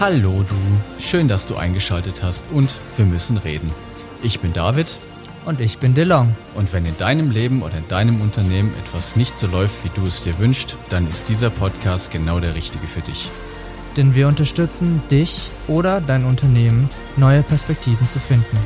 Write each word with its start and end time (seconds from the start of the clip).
Hallo 0.00 0.44
du, 0.48 0.54
schön, 1.02 1.26
dass 1.26 1.48
du 1.48 1.56
eingeschaltet 1.56 2.22
hast 2.22 2.52
und 2.52 2.72
wir 2.96 3.04
müssen 3.04 3.36
reden. 3.36 3.72
Ich 4.22 4.38
bin 4.38 4.52
David 4.52 4.96
Und 5.44 5.60
ich 5.60 5.78
bin 5.78 5.92
DeLong. 5.92 6.36
und 6.54 6.72
wenn 6.72 6.84
in 6.84 6.96
deinem 6.98 7.32
Leben 7.32 7.62
oder 7.62 7.78
in 7.78 7.88
deinem 7.88 8.20
Unternehmen 8.20 8.72
etwas 8.78 9.16
nicht 9.16 9.36
so 9.36 9.48
läuft, 9.48 9.82
wie 9.82 9.90
du 9.92 10.06
es 10.06 10.22
dir 10.22 10.38
wünschst, 10.38 10.78
dann 10.88 11.08
ist 11.08 11.28
dieser 11.28 11.50
Podcast 11.50 12.12
genau 12.12 12.38
der 12.38 12.54
richtige 12.54 12.86
für 12.86 13.00
dich. 13.00 13.28
Denn 13.96 14.14
wir 14.14 14.28
unterstützen 14.28 15.02
dich 15.10 15.50
oder 15.66 16.00
dein 16.00 16.24
Unternehmen, 16.26 16.88
neue 17.16 17.42
Perspektiven 17.42 18.08
zu 18.08 18.20
finden. 18.20 18.56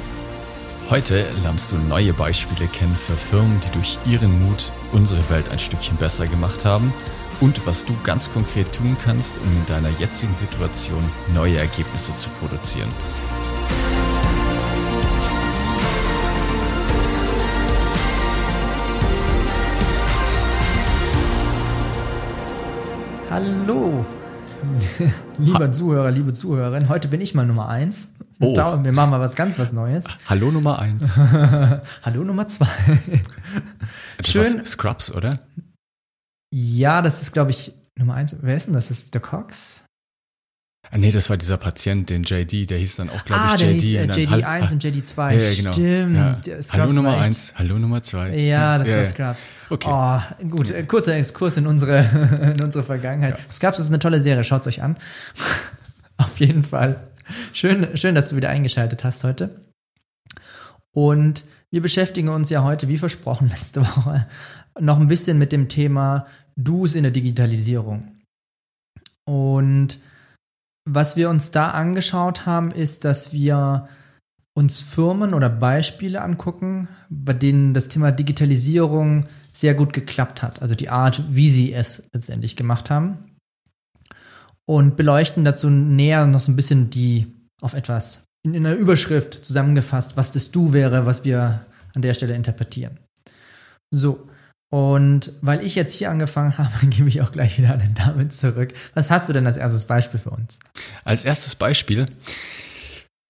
Heute 0.91 1.25
lernst 1.43 1.73
du 1.73 1.79
neue 1.79 2.13
Beispiele 2.13 2.67
kennen 2.67 2.95
für 2.95 3.15
Firmen, 3.15 3.59
die 3.61 3.71
durch 3.71 3.99
ihren 4.05 4.47
Mut 4.47 4.71
unsere 4.93 5.31
Welt 5.31 5.49
ein 5.49 5.59
Stückchen 5.59 5.97
besser 5.97 6.27
gemacht 6.27 6.67
haben 6.67 6.93
und 7.43 7.67
was 7.67 7.85
du 7.85 7.95
ganz 8.05 8.31
konkret 8.33 8.73
tun 8.73 8.97
kannst, 9.05 9.39
um 9.39 9.45
in 9.45 9.67
deiner 9.67 9.91
jetzigen 9.99 10.33
Situation 10.35 11.03
neue 11.35 11.59
Ergebnisse 11.59 12.15
zu 12.15 12.31
produzieren. 12.41 12.89
Hallo, 23.31 24.05
lieber 25.39 25.73
Zuhörer, 25.73 26.11
liebe 26.11 26.33
Zuhörerin. 26.35 26.89
Heute 26.89 27.09
bin 27.09 27.21
ich 27.21 27.35
mal 27.35 27.47
Nummer 27.47 27.69
eins. 27.69 28.09
Oh. 28.41 28.53
Da- 28.55 28.85
Wir 28.85 28.93
machen 28.93 29.11
mal 29.11 29.21
was 29.21 29.35
ganz 29.35 29.59
was 29.59 29.73
Neues. 29.73 30.05
Hallo 30.29 30.51
Nummer 30.51 30.79
eins. 30.79 31.19
Hallo 32.03 32.25
Nummer 32.25 32.47
zwei. 32.49 32.67
Schön. 34.25 34.65
Scrubs, 34.67 35.13
oder? 35.15 35.39
Ja, 36.53 37.01
das 37.01 37.23
ist, 37.23 37.33
glaube 37.33 37.51
ich, 37.51 37.73
Nummer 37.97 38.15
eins. 38.15 38.37
Wer 38.41 38.57
ist 38.57 38.67
denn 38.67 38.75
das? 38.75 38.89
Das 38.89 38.99
ist 38.99 39.15
der 39.15 39.23
Cox? 39.23 39.85
Ah, 40.91 40.99
nee, 40.99 41.11
das 41.11 41.31
war 41.31 41.39
dieser 41.39 41.57
Patient, 41.57 42.11
den 42.11 42.25
JD, 42.25 42.69
der 42.69 42.77
hieß 42.77 42.97
dann 42.97 43.09
auch, 43.09 43.25
glaube 43.25 43.41
ah, 43.41 43.55
ich, 43.55 43.61
der 43.63 43.71
JD. 43.73 43.81
hieß 43.81 43.95
äh, 43.95 44.03
und 44.03 44.13
JD1 44.13 44.45
Hall- 44.45 44.73
und 44.73 44.85
JD2. 44.85 45.17
Ja, 45.17 45.41
ja, 45.41 45.55
genau. 45.55 45.73
Stimmt. 45.73 46.47
Ja. 46.47 46.55
Hallo 46.73 46.93
Nummer 46.93 47.09
war 47.09 47.15
echt- 47.17 47.25
eins, 47.25 47.55
hallo 47.57 47.79
Nummer 47.79 48.03
zwei. 48.03 48.37
Ja, 48.37 48.77
das 48.77 48.89
ja, 48.89 48.97
war. 48.97 49.05
Scrubs. 49.05 49.51
Okay. 49.71 49.89
Oh, 49.91 50.47
gut, 50.49 50.89
kurzer 50.89 51.17
Exkurs 51.17 51.57
in 51.57 51.67
unsere, 51.67 52.01
in 52.59 52.63
unsere 52.63 52.85
Vergangenheit. 52.85 53.39
Scrubs 53.51 53.79
ist 53.79 53.89
eine 53.89 54.01
tolle 54.01 54.21
Serie, 54.21 54.45
schaut's 54.45 54.67
euch 54.67 54.83
an. 54.83 54.99
Auf 56.19 56.39
jeden 56.39 56.65
Fall. 56.65 57.09
Schön, 57.55 57.97
schön, 57.97 58.15
dass 58.15 58.29
du 58.29 58.37
wieder 58.37 58.51
eingeschaltet 58.51 59.05
hast 59.05 59.25
heute. 59.25 59.65
Und 60.91 61.45
wir 61.71 61.81
beschäftigen 61.81 62.29
uns 62.29 62.51
ja 62.51 62.63
heute, 62.65 62.89
wie 62.89 62.99
versprochen 62.99 63.49
letzte 63.57 63.81
Woche, 63.81 64.27
noch 64.81 64.99
ein 64.99 65.09
bisschen 65.09 65.39
mit 65.39 65.53
dem 65.53 65.69
Thema 65.69 66.27
Do's 66.57 66.95
in 66.95 67.03
der 67.03 67.13
Digitalisierung. 67.13 68.13
Und 69.25 70.01
was 70.89 71.17
wir 71.17 71.31
uns 71.31 71.51
da 71.51 71.71
angeschaut 71.71 72.45
haben, 72.47 72.71
ist, 72.71 73.05
dass 73.05 73.33
wir 73.33 73.89
uns 74.55 74.83
Firmen 74.83 75.35
oder 75.35 75.49
Beispiele 75.49 76.21
angucken, 76.21 76.89
bei 77.09 77.33
denen 77.33 77.73
das 77.73 77.89
Thema 77.89 78.13
Digitalisierung 78.13 79.27
sehr 79.53 79.75
gut 79.75 79.93
geklappt 79.93 80.43
hat. 80.43 80.61
Also 80.61 80.75
die 80.75 80.89
Art, 80.91 81.25
wie 81.31 81.51
sie 81.51 81.73
es 81.73 82.03
letztendlich 82.13 82.57
gemacht 82.57 82.91
haben. 82.91 83.37
Und 84.67 84.97
beleuchten 84.97 85.45
dazu 85.45 85.71
näher 85.71 86.27
noch 86.27 86.41
so 86.41 86.53
ein 86.53 86.57
bisschen 86.57 86.91
die 86.91 87.33
auf 87.61 87.75
etwas 87.75 88.25
in 88.45 88.57
einer 88.57 88.75
Überschrift 88.75 89.45
zusammengefasst, 89.45 90.17
was 90.17 90.33
das 90.33 90.51
Du 90.51 90.73
wäre, 90.73 91.07
was 91.07 91.25
wir 91.25 91.65
an 91.95 92.03
der 92.03 92.15
Stelle 92.15 92.35
interpretieren. 92.35 92.99
So. 93.91 94.29
Und 94.73 95.33
weil 95.43 95.63
ich 95.63 95.75
jetzt 95.75 95.93
hier 95.93 96.11
angefangen 96.11 96.57
habe, 96.57 96.71
gebe 96.87 97.07
ich 97.07 97.21
auch 97.21 97.31
gleich 97.31 97.59
wieder 97.59 97.75
an 97.75 97.81
den 97.81 97.93
David 97.93 98.33
zurück. 98.33 98.73
Was 98.95 99.11
hast 99.11 99.29
du 99.29 99.35
denn 99.35 99.47
als 99.47 99.59
erstes 99.59 99.85
Beispiel 99.85 100.19
für 100.19 100.31
uns? 100.31 100.59
Als 101.05 101.27
erstes 101.27 101.55
Beispiel 101.55 102.07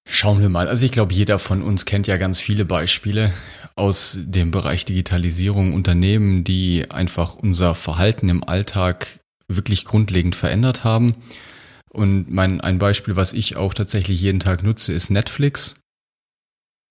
schauen 0.09 0.41
wir 0.41 0.49
mal. 0.49 0.69
Also 0.69 0.87
ich 0.87 0.93
glaube, 0.93 1.13
jeder 1.13 1.41
von 1.41 1.63
uns 1.63 1.85
kennt 1.85 2.07
ja 2.07 2.17
ganz 2.17 2.39
viele 2.39 2.65
Beispiele 2.65 3.33
aus 3.75 4.17
dem 4.21 4.53
Bereich 4.53 4.85
Digitalisierung, 4.85 5.75
Unternehmen, 5.75 6.45
die 6.45 6.89
einfach 6.93 7.35
unser 7.35 7.75
Verhalten 7.75 8.29
im 8.29 8.45
Alltag 8.45 9.19
wirklich 9.49 9.85
grundlegend 9.85 10.37
verändert 10.37 10.85
haben. 10.85 11.17
Und 11.91 12.31
mein, 12.31 12.61
ein 12.61 12.79
Beispiel, 12.79 13.17
was 13.17 13.33
ich 13.33 13.57
auch 13.57 13.75
tatsächlich 13.75 14.21
jeden 14.21 14.39
Tag 14.39 14.63
nutze, 14.63 14.93
ist 14.93 15.11
Netflix. 15.11 15.75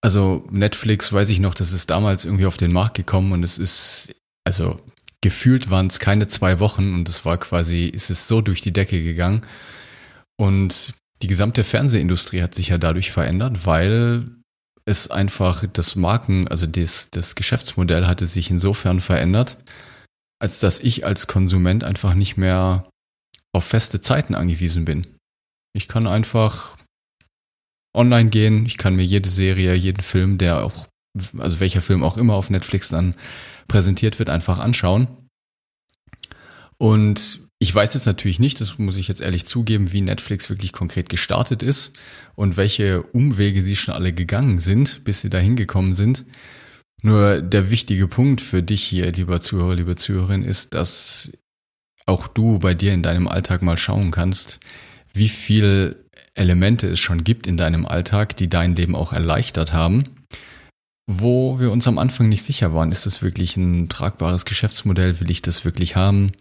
Also 0.02 0.46
Netflix, 0.52 1.14
weiß 1.14 1.30
ich 1.30 1.40
noch, 1.40 1.54
das 1.54 1.72
ist 1.72 1.90
damals 1.90 2.26
irgendwie 2.26 2.48
auf 2.48 2.58
den 2.58 2.74
Markt 2.74 2.96
gekommen 2.98 3.32
und 3.32 3.44
es 3.44 3.58
ist, 3.58 4.21
also 4.44 4.80
gefühlt 5.22 5.70
waren 5.70 5.88
es 5.88 6.00
keine 6.00 6.28
zwei 6.28 6.60
Wochen 6.60 6.94
und 6.94 7.08
es 7.08 7.26
war 7.26 7.38
quasi, 7.38 7.86
ist 7.86 8.10
es 8.10 8.28
so 8.28 8.42
durch 8.42 8.62
die 8.62 8.74
Decke 8.74 9.02
gegangen. 9.04 9.42
Und 10.38 10.94
die 11.22 11.28
gesamte 11.28 11.64
Fernsehindustrie 11.64 12.42
hat 12.42 12.56
sich 12.56 12.70
ja 12.70 12.78
dadurch 12.78 13.12
verändert, 13.12 13.66
weil 13.66 14.32
es 14.86 15.10
einfach 15.12 15.64
das 15.72 15.96
Marken, 15.96 16.48
also 16.48 16.66
das, 16.66 17.12
das 17.12 17.36
Geschäftsmodell 17.36 18.08
hatte 18.08 18.26
sich 18.26 18.50
insofern 18.50 19.00
verändert, 19.00 19.58
als 20.40 20.60
dass 20.60 20.80
ich 20.80 21.06
als 21.06 21.28
Konsument 21.28 21.84
einfach 21.84 22.16
nicht 22.16 22.38
mehr 22.38 22.90
auf 23.54 23.66
feste 23.66 24.02
Zeiten 24.02 24.34
angewiesen 24.34 24.86
bin. 24.86 25.06
Ich 25.74 25.88
kann 25.88 26.08
einfach 26.08 26.78
online 27.96 28.30
gehen, 28.30 28.66
ich 28.66 28.78
kann 28.78 28.96
mir 28.96 29.06
jede 29.06 29.30
Serie, 29.30 29.76
jeden 29.76 30.02
Film, 30.02 30.38
der 30.38 30.64
auch, 30.64 30.88
also 31.38 31.60
welcher 31.60 31.82
Film 31.82 32.04
auch 32.04 32.18
immer 32.18 32.34
auf 32.34 32.50
Netflix 32.50 32.88
dann 32.88 33.16
präsentiert 33.72 34.20
wird, 34.20 34.30
einfach 34.30 34.60
anschauen. 34.60 35.08
Und 36.78 37.40
ich 37.58 37.74
weiß 37.74 37.94
jetzt 37.94 38.06
natürlich 38.06 38.40
nicht, 38.40 38.60
das 38.60 38.78
muss 38.78 38.98
ich 38.98 39.08
jetzt 39.08 39.22
ehrlich 39.22 39.46
zugeben, 39.46 39.94
wie 39.94 40.02
Netflix 40.02 40.50
wirklich 40.50 40.74
konkret 40.74 41.08
gestartet 41.10 41.64
ist 41.64 41.94
und 42.36 42.58
welche 42.58 43.04
Umwege 43.04 43.62
sie 43.62 43.76
schon 43.76 43.94
alle 43.94 44.12
gegangen 44.14 44.60
sind, 44.60 45.04
bis 45.06 45.22
sie 45.22 45.30
da 45.30 45.38
hingekommen 45.38 45.96
sind. 45.96 46.26
Nur 47.02 47.42
der 47.42 47.72
wichtige 47.72 48.08
Punkt 48.08 48.42
für 48.42 48.62
dich 48.62 48.84
hier, 48.84 49.10
lieber 49.12 49.40
Zuhörer, 49.40 49.76
liebe 49.76 49.96
Zuhörerin, 49.96 50.44
ist, 50.44 50.74
dass 50.74 51.32
auch 52.06 52.28
du 52.28 52.60
bei 52.60 52.74
dir 52.74 52.94
in 52.94 53.04
deinem 53.04 53.28
Alltag 53.28 53.62
mal 53.62 53.78
schauen 53.78 54.12
kannst, 54.12 54.60
wie 55.14 55.30
viel 55.30 56.04
Elemente 56.34 56.90
es 56.90 57.00
schon 57.00 57.24
gibt 57.24 57.48
in 57.48 57.58
deinem 57.58 57.86
Alltag, 57.86 58.36
die 58.36 58.50
dein 58.50 58.76
Leben 58.76 58.96
auch 58.96 59.14
erleichtert 59.14 59.72
haben, 59.72 60.04
wo 61.08 61.60
wir 61.60 61.72
uns 61.72 61.88
am 61.88 61.98
Anfang 61.98 62.30
nicht 62.30 62.44
sicher 62.44 62.74
waren, 62.74 62.92
ist 62.92 63.06
das 63.06 63.22
wirklich 63.22 63.58
ein 63.58 63.90
tragbares 63.90 64.46
Geschäftsmodell, 64.46 65.20
will 65.20 65.32
ich 65.32 65.42
das 65.42 65.66
wirklich 65.66 65.96
haben? 65.96 66.32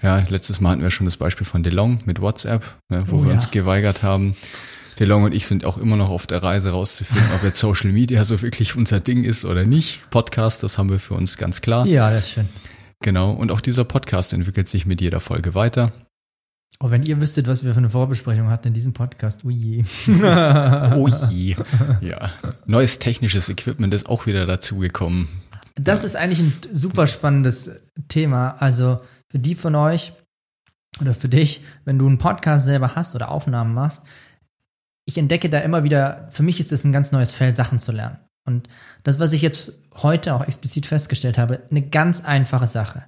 Ja, 0.00 0.24
letztes 0.28 0.60
Mal 0.60 0.72
hatten 0.72 0.82
wir 0.82 0.90
schon 0.90 1.06
das 1.06 1.16
Beispiel 1.16 1.46
von 1.46 1.62
DeLong 1.62 2.00
mit 2.04 2.20
WhatsApp, 2.20 2.64
ne, 2.88 3.02
wo 3.08 3.16
Oh 3.16 3.22
wir 3.22 3.28
ja. 3.30 3.34
uns 3.34 3.50
geweigert 3.50 4.02
haben. 4.02 4.36
DeLong 5.00 5.24
und 5.24 5.34
ich 5.34 5.46
sind 5.46 5.64
auch 5.64 5.78
immer 5.78 5.96
noch 5.96 6.10
auf 6.10 6.26
der 6.26 6.42
Reise 6.42 6.70
rauszufinden, 6.70 7.26
ob 7.34 7.42
jetzt 7.44 7.58
Social 7.58 7.90
Media 7.90 8.24
so 8.24 8.40
wirklich 8.42 8.76
unser 8.76 9.00
Ding 9.00 9.24
ist 9.24 9.44
oder 9.44 9.64
nicht. 9.64 10.08
Podcast, 10.10 10.62
das 10.62 10.78
haben 10.78 10.90
wir 10.90 10.98
für 11.00 11.14
uns 11.14 11.36
ganz 11.36 11.60
klar. 11.60 11.86
Ja, 11.86 12.10
das 12.10 12.26
ist 12.26 12.32
schön. 12.32 12.48
Genau. 13.00 13.30
Und 13.32 13.52
auch 13.52 13.60
dieser 13.60 13.84
Podcast 13.84 14.32
entwickelt 14.32 14.68
sich 14.68 14.86
mit 14.86 15.00
jeder 15.00 15.20
Folge 15.20 15.54
weiter. 15.54 15.92
Oh, 16.80 16.90
wenn 16.90 17.02
ihr 17.02 17.20
wüsstet, 17.20 17.48
was 17.48 17.64
wir 17.64 17.72
für 17.72 17.78
eine 17.78 17.90
Vorbesprechung 17.90 18.50
hatten 18.50 18.68
in 18.68 18.74
diesem 18.74 18.92
Podcast, 18.92 19.44
ui 19.44 19.52
je. 19.52 19.84
Oh 20.94 21.08
je. 21.30 21.56
Ja. 22.00 22.32
Neues 22.66 22.98
technisches 23.00 23.48
Equipment 23.48 23.92
ist 23.94 24.06
auch 24.06 24.26
wieder 24.26 24.46
dazugekommen. 24.46 25.28
Das 25.74 26.04
ist 26.04 26.16
eigentlich 26.16 26.40
ein 26.40 26.52
super 26.72 27.06
spannendes 27.06 27.70
Thema. 28.08 28.56
Also 28.60 29.00
für 29.28 29.38
die 29.38 29.54
von 29.54 29.74
euch 29.74 30.12
oder 31.00 31.14
für 31.14 31.28
dich, 31.28 31.64
wenn 31.84 31.98
du 31.98 32.06
einen 32.06 32.18
Podcast 32.18 32.64
selber 32.64 32.94
hast 32.94 33.14
oder 33.14 33.30
Aufnahmen 33.30 33.74
machst, 33.74 34.02
ich 35.04 35.18
entdecke 35.18 35.48
da 35.48 35.58
immer 35.60 35.84
wieder, 35.84 36.28
für 36.30 36.42
mich 36.42 36.60
ist 36.60 36.70
es 36.70 36.84
ein 36.84 36.92
ganz 36.92 37.12
neues 37.12 37.32
Feld, 37.32 37.56
Sachen 37.56 37.78
zu 37.78 37.92
lernen. 37.92 38.18
Und 38.44 38.68
das, 39.04 39.18
was 39.18 39.32
ich 39.32 39.42
jetzt 39.42 39.80
heute 39.94 40.34
auch 40.34 40.42
explizit 40.42 40.86
festgestellt 40.86 41.38
habe, 41.38 41.62
eine 41.70 41.82
ganz 41.82 42.22
einfache 42.22 42.66
Sache. 42.66 43.04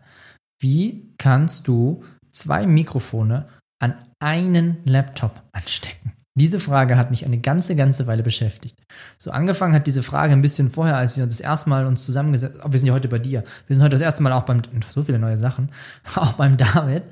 Wie 0.60 1.14
kannst 1.18 1.68
du 1.68 2.04
zwei 2.32 2.66
Mikrofone 2.66 3.48
an 3.78 3.94
einen 4.18 4.78
Laptop 4.84 5.42
anstecken? 5.52 6.12
Diese 6.36 6.60
Frage 6.60 6.96
hat 6.96 7.10
mich 7.10 7.26
eine 7.26 7.38
ganze, 7.38 7.74
ganze 7.74 8.06
Weile 8.06 8.22
beschäftigt. 8.22 8.76
So 9.18 9.32
angefangen 9.32 9.74
hat 9.74 9.88
diese 9.88 10.02
Frage 10.02 10.32
ein 10.32 10.42
bisschen 10.42 10.70
vorher, 10.70 10.96
als 10.96 11.16
wir 11.16 11.24
uns 11.24 11.36
das 11.36 11.44
erste 11.44 11.68
Mal 11.68 11.86
uns 11.86 12.04
zusammengesetzt 12.04 12.62
haben. 12.62 12.72
Wir 12.72 12.78
sind 12.78 12.86
ja 12.86 12.94
heute 12.94 13.08
bei 13.08 13.18
dir. 13.18 13.42
Wir 13.66 13.74
sind 13.74 13.82
heute 13.82 13.96
das 13.96 14.00
erste 14.00 14.22
Mal 14.22 14.32
auch 14.32 14.44
beim, 14.44 14.62
so 14.88 15.02
viele 15.02 15.18
neue 15.18 15.36
Sachen, 15.36 15.70
auch 16.14 16.34
beim 16.34 16.56
David. 16.56 17.02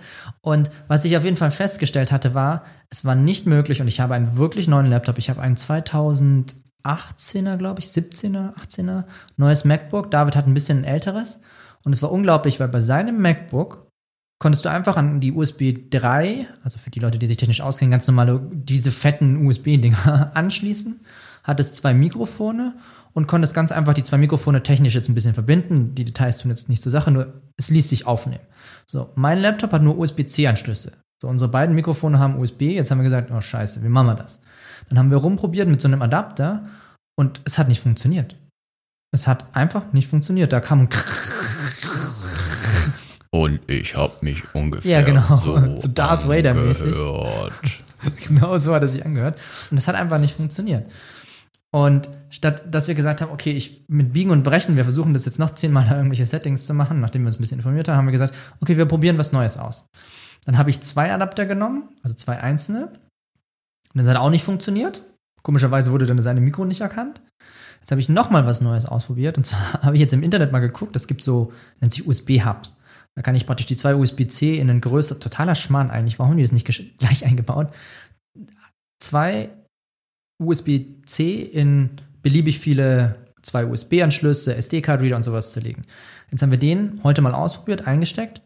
Und 0.40 0.70
was 0.86 1.04
ich 1.04 1.16
auf 1.16 1.24
jeden 1.24 1.36
Fall 1.36 1.50
festgestellt 1.50 2.12
hatte, 2.12 2.32
war, 2.32 2.64
es 2.90 3.04
war 3.04 3.16
nicht 3.16 3.44
möglich 3.44 3.80
und 3.80 3.88
ich 3.88 4.00
habe 4.00 4.14
einen 4.14 4.36
wirklich 4.36 4.68
neuen 4.68 4.86
Laptop. 4.86 5.18
Ich 5.18 5.30
habe 5.30 5.42
einen 5.42 5.56
2018er, 5.56 7.56
glaube 7.56 7.80
ich, 7.80 7.86
17er, 7.86 8.54
18er, 8.54 9.04
neues 9.36 9.64
MacBook. 9.64 10.12
David 10.12 10.36
hat 10.36 10.46
ein 10.46 10.54
bisschen 10.54 10.78
ein 10.78 10.84
älteres. 10.84 11.40
Und 11.84 11.92
es 11.92 12.02
war 12.02 12.12
unglaublich, 12.12 12.60
weil 12.60 12.68
bei 12.68 12.80
seinem 12.80 13.20
MacBook 13.20 13.87
konntest 14.38 14.64
du 14.64 14.70
einfach 14.70 14.96
an 14.96 15.20
die 15.20 15.32
USB 15.32 15.74
3, 15.90 16.46
also 16.62 16.78
für 16.78 16.90
die 16.90 17.00
Leute, 17.00 17.18
die 17.18 17.26
sich 17.26 17.36
technisch 17.36 17.60
auskennen, 17.60 17.90
ganz 17.90 18.06
normale, 18.06 18.40
diese 18.52 18.90
fetten 18.90 19.46
USB-Dinger 19.46 20.30
anschließen, 20.34 21.00
hattest 21.42 21.76
zwei 21.76 21.94
Mikrofone 21.94 22.74
und 23.14 23.26
konntest 23.26 23.54
ganz 23.54 23.72
einfach 23.72 23.94
die 23.94 24.04
zwei 24.04 24.18
Mikrofone 24.18 24.62
technisch 24.62 24.94
jetzt 24.94 25.08
ein 25.08 25.14
bisschen 25.14 25.34
verbinden. 25.34 25.94
Die 25.94 26.04
Details 26.04 26.38
tun 26.38 26.50
jetzt 26.50 26.68
nicht 26.68 26.82
zur 26.82 26.92
Sache, 26.92 27.10
nur 27.10 27.40
es 27.56 27.70
ließ 27.70 27.88
sich 27.88 28.06
aufnehmen. 28.06 28.44
So, 28.86 29.10
mein 29.16 29.40
Laptop 29.40 29.72
hat 29.72 29.82
nur 29.82 29.98
USB-C-Anschlüsse. 29.98 30.92
So, 31.20 31.26
unsere 31.26 31.50
beiden 31.50 31.74
Mikrofone 31.74 32.20
haben 32.20 32.38
USB, 32.38 32.62
jetzt 32.62 32.90
haben 32.90 32.98
wir 32.98 33.04
gesagt, 33.04 33.32
oh 33.32 33.40
scheiße, 33.40 33.82
wie 33.82 33.88
machen 33.88 34.06
wir 34.06 34.14
das? 34.14 34.40
Dann 34.88 34.98
haben 34.98 35.10
wir 35.10 35.18
rumprobiert 35.18 35.68
mit 35.68 35.80
so 35.80 35.88
einem 35.88 36.00
Adapter 36.02 36.68
und 37.16 37.40
es 37.44 37.58
hat 37.58 37.66
nicht 37.66 37.80
funktioniert. 37.80 38.36
Es 39.10 39.26
hat 39.26 39.56
einfach 39.56 39.92
nicht 39.92 40.06
funktioniert. 40.06 40.52
Da 40.52 40.60
kam 40.60 40.80
ein 40.80 40.88
Und 43.30 43.60
ich 43.70 43.94
habe 43.96 44.12
mich 44.22 44.42
ungefähr 44.54 45.00
Ja, 45.00 45.02
genau. 45.04 45.36
so, 45.44 45.76
So 45.76 45.88
Darth 45.88 46.26
Vader-mäßig. 46.28 46.94
angehört. 46.96 47.52
genau 48.28 48.58
so 48.58 48.74
hat 48.74 48.82
es 48.84 48.92
sich 48.92 49.04
angehört. 49.04 49.40
Und 49.70 49.78
es 49.78 49.86
hat 49.88 49.96
einfach 49.96 50.18
nicht 50.18 50.36
funktioniert. 50.36 50.88
Und 51.70 52.08
statt 52.30 52.62
dass 52.70 52.88
wir 52.88 52.94
gesagt 52.94 53.20
haben, 53.20 53.30
okay, 53.30 53.50
ich 53.50 53.84
mit 53.88 54.12
Biegen 54.14 54.30
und 54.30 54.42
Brechen, 54.42 54.76
wir 54.76 54.84
versuchen 54.84 55.12
das 55.12 55.26
jetzt 55.26 55.38
noch 55.38 55.50
zehnmal 55.50 55.86
irgendwelche 55.90 56.24
Settings 56.24 56.64
zu 56.64 56.72
machen, 56.74 57.00
nachdem 57.00 57.22
wir 57.22 57.26
uns 57.26 57.38
ein 57.38 57.42
bisschen 57.42 57.58
informiert 57.58 57.88
haben, 57.88 57.96
haben 57.98 58.06
wir 58.06 58.12
gesagt, 58.12 58.34
okay, 58.62 58.76
wir 58.78 58.86
probieren 58.86 59.18
was 59.18 59.32
Neues 59.32 59.58
aus. 59.58 59.86
Dann 60.46 60.56
habe 60.56 60.70
ich 60.70 60.80
zwei 60.80 61.12
Adapter 61.12 61.44
genommen, 61.44 61.88
also 62.02 62.14
zwei 62.14 62.40
einzelne. 62.40 62.86
Und 63.94 64.00
das 64.00 64.08
hat 64.08 64.16
auch 64.16 64.30
nicht 64.30 64.44
funktioniert. 64.44 65.02
Komischerweise 65.42 65.92
wurde 65.92 66.06
dann 66.06 66.20
seine 66.22 66.40
Mikro 66.40 66.64
nicht 66.64 66.80
erkannt. 66.80 67.20
Jetzt 67.80 67.90
habe 67.90 68.00
ich 68.00 68.08
nochmal 68.08 68.46
was 68.46 68.60
Neues 68.60 68.86
ausprobiert. 68.86 69.36
Und 69.36 69.44
zwar 69.44 69.72
habe 69.82 69.96
ich 69.96 70.00
jetzt 70.00 70.14
im 70.14 70.22
Internet 70.22 70.52
mal 70.52 70.60
geguckt, 70.60 70.96
es 70.96 71.06
gibt 71.06 71.22
so, 71.22 71.52
nennt 71.80 71.92
sich 71.92 72.06
USB-Hubs. 72.06 72.76
Da 73.18 73.22
kann 73.22 73.34
ich 73.34 73.46
praktisch 73.46 73.66
die 73.66 73.74
zwei 73.74 73.96
USB-C 73.96 74.60
in 74.60 74.70
einen 74.70 74.80
größer, 74.80 75.18
totaler 75.18 75.56
Schmarrn 75.56 75.90
eigentlich, 75.90 76.20
warum 76.20 76.30
haben 76.30 76.36
die 76.36 76.44
das 76.44 76.52
nicht 76.52 76.64
gleich 76.98 77.24
eingebaut? 77.26 77.74
Zwei 79.02 79.48
USB-C 80.40 81.42
in 81.42 81.90
beliebig 82.22 82.60
viele 82.60 83.16
zwei 83.42 83.66
USB-Anschlüsse, 83.66 84.54
SD-Card-Reader 84.54 85.16
und 85.16 85.24
sowas 85.24 85.50
zu 85.52 85.58
legen. 85.58 85.82
Jetzt 86.30 86.42
haben 86.42 86.52
wir 86.52 86.60
den 86.60 87.00
heute 87.02 87.20
mal 87.20 87.34
ausprobiert, 87.34 87.88
eingesteckt. 87.88 88.40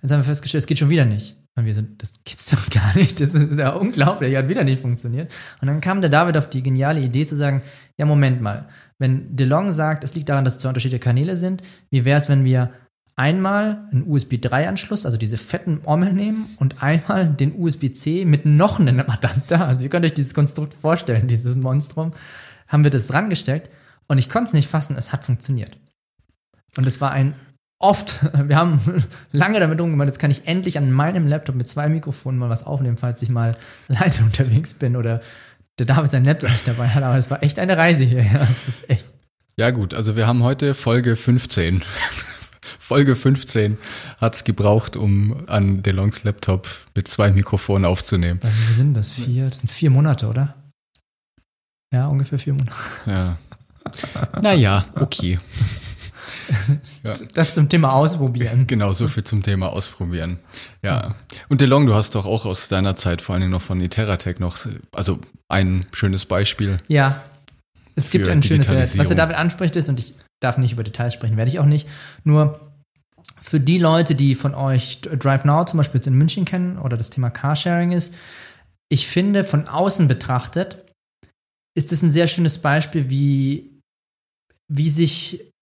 Jetzt 0.00 0.10
haben 0.10 0.20
wir 0.20 0.24
festgestellt, 0.24 0.62
es 0.62 0.66
geht 0.66 0.78
schon 0.78 0.88
wieder 0.88 1.04
nicht. 1.04 1.36
Und 1.58 1.66
wir 1.66 1.74
sind, 1.74 2.00
das 2.00 2.14
gibt's 2.24 2.48
doch 2.48 2.70
gar 2.70 2.96
nicht. 2.96 3.20
Das 3.20 3.34
ist 3.34 3.58
ja 3.58 3.74
unglaublich, 3.74 4.34
hat 4.36 4.48
wieder 4.48 4.64
nicht 4.64 4.80
funktioniert. 4.80 5.30
Und 5.60 5.68
dann 5.68 5.82
kam 5.82 6.00
der 6.00 6.08
David 6.08 6.38
auf 6.38 6.48
die 6.48 6.62
geniale 6.62 7.00
Idee 7.00 7.26
zu 7.26 7.36
sagen, 7.36 7.60
ja, 7.98 8.06
Moment 8.06 8.40
mal. 8.40 8.68
Wenn 8.98 9.36
DeLong 9.36 9.70
sagt, 9.70 10.02
es 10.02 10.14
liegt 10.14 10.30
daran, 10.30 10.46
dass 10.46 10.54
es 10.54 10.60
zwei 10.60 10.70
unterschiedliche 10.70 11.00
Kanäle 11.00 11.36
sind, 11.36 11.62
wie 11.90 12.06
wäre 12.06 12.18
es, 12.18 12.30
wenn 12.30 12.44
wir 12.44 12.72
einmal 13.16 13.86
einen 13.92 14.04
USB 14.06 14.34
3-Anschluss, 14.34 15.06
also 15.06 15.16
diese 15.16 15.38
fetten 15.38 15.80
Ommel 15.84 16.12
nehmen 16.12 16.54
und 16.58 16.82
einmal 16.82 17.28
den 17.28 17.54
USB-C 17.56 18.24
mit 18.24 18.44
noch 18.44 18.80
einem 18.80 19.00
Adapter, 19.00 19.66
also 19.66 19.84
ihr 19.84 19.88
könnt 19.88 20.04
euch 20.04 20.14
dieses 20.14 20.34
Konstrukt 20.34 20.74
vorstellen, 20.74 21.28
dieses 21.28 21.54
Monstrum, 21.56 22.12
haben 22.66 22.82
wir 22.82 22.90
das 22.90 23.06
dran 23.06 23.30
gesteckt 23.30 23.70
und 24.08 24.18
ich 24.18 24.28
konnte 24.28 24.48
es 24.48 24.52
nicht 24.52 24.68
fassen, 24.68 24.96
es 24.96 25.12
hat 25.12 25.24
funktioniert. 25.24 25.78
Und 26.76 26.86
es 26.86 27.00
war 27.00 27.12
ein 27.12 27.34
oft, 27.78 28.20
wir 28.48 28.56
haben 28.56 28.80
lange 29.32 29.60
damit 29.60 29.80
umgemacht, 29.80 30.08
jetzt 30.08 30.18
kann 30.18 30.32
ich 30.32 30.48
endlich 30.48 30.76
an 30.76 30.90
meinem 30.90 31.26
Laptop 31.26 31.54
mit 31.54 31.68
zwei 31.68 31.88
Mikrofonen 31.88 32.38
mal 32.38 32.50
was 32.50 32.66
aufnehmen, 32.66 32.96
falls 32.96 33.22
ich 33.22 33.28
mal 33.28 33.54
alleine 33.88 34.24
unterwegs 34.24 34.74
bin 34.74 34.96
oder 34.96 35.20
der 35.78 35.86
David 35.86 36.10
sein 36.10 36.24
Laptop 36.24 36.50
nicht 36.50 36.66
dabei 36.66 36.88
hat, 36.88 37.02
aber 37.02 37.16
es 37.16 37.30
war 37.30 37.42
echt 37.44 37.60
eine 37.60 37.76
Reise 37.76 38.02
hier, 38.02 38.22
ja, 38.22 38.48
es 38.56 38.66
ist 38.66 38.90
echt. 38.90 39.12
Ja 39.56 39.70
gut, 39.70 39.94
also 39.94 40.16
wir 40.16 40.26
haben 40.26 40.42
heute 40.42 40.74
Folge 40.74 41.14
15. 41.14 41.82
Folge 42.84 43.14
15 43.14 43.78
hat 44.18 44.34
es 44.34 44.44
gebraucht, 44.44 44.98
um 44.98 45.48
an 45.48 45.82
DeLongs 45.82 46.22
Laptop 46.24 46.68
mit 46.94 47.08
zwei 47.08 47.32
Mikrofonen 47.32 47.86
aufzunehmen. 47.86 48.40
Wie 48.42 48.74
sind 48.74 48.92
das? 48.92 49.08
Vier? 49.08 49.48
Das 49.48 49.60
sind 49.60 49.70
vier 49.70 49.88
Monate, 49.88 50.28
oder? 50.28 50.54
Ja, 51.90 52.08
ungefähr 52.08 52.38
vier 52.38 52.52
Monate. 52.52 52.76
Ja. 53.06 53.38
Naja, 54.42 54.84
okay. 54.96 55.38
Ja. 57.02 57.14
Das 57.34 57.54
zum 57.54 57.68
Thema 57.68 57.92
Ausprobieren. 57.92 58.66
Genau, 58.66 58.92
so 58.92 59.08
viel 59.08 59.24
zum 59.24 59.42
Thema 59.42 59.68
ausprobieren. 59.68 60.38
Ja. 60.82 61.14
Und 61.48 61.60
DeLong, 61.60 61.86
du 61.86 61.94
hast 61.94 62.14
doch 62.14 62.26
auch 62.26 62.44
aus 62.44 62.68
deiner 62.68 62.96
Zeit 62.96 63.22
vor 63.22 63.34
allen 63.34 63.42
Dingen 63.42 63.52
noch 63.52 63.62
von 63.62 63.80
Iteratec 63.80 64.40
noch, 64.40 64.58
also 64.92 65.20
ein 65.48 65.86
schönes 65.92 66.24
Beispiel. 66.24 66.78
Ja, 66.88 67.22
es 67.94 68.10
gibt 68.10 68.28
ein 68.28 68.42
schönes, 68.42 68.68
was 68.68 69.08
der 69.08 69.16
David 69.16 69.36
anspricht 69.36 69.76
ist, 69.76 69.88
und 69.88 69.98
ich 69.98 70.14
darf 70.40 70.58
nicht 70.58 70.72
über 70.72 70.82
Details 70.82 71.14
sprechen, 71.14 71.36
werde 71.36 71.50
ich 71.50 71.58
auch 71.58 71.66
nicht. 71.66 71.88
Nur 72.24 72.73
für 73.44 73.60
die 73.60 73.78
Leute, 73.78 74.14
die 74.14 74.34
von 74.34 74.54
euch 74.54 75.02
Drive 75.02 75.44
Now 75.44 75.66
zum 75.66 75.76
Beispiel 75.76 75.98
jetzt 75.98 76.06
in 76.06 76.14
München 76.14 76.46
kennen 76.46 76.78
oder 76.78 76.96
das 76.96 77.10
Thema 77.10 77.28
Carsharing 77.28 77.92
ist, 77.92 78.14
ich 78.88 79.06
finde, 79.06 79.44
von 79.44 79.68
außen 79.68 80.08
betrachtet, 80.08 80.82
ist 81.76 81.92
es 81.92 82.02
ein 82.02 82.10
sehr 82.10 82.26
schönes 82.26 82.56
Beispiel, 82.58 83.10
wie, 83.10 83.80
wie 84.72 84.88
sich, 84.88 85.52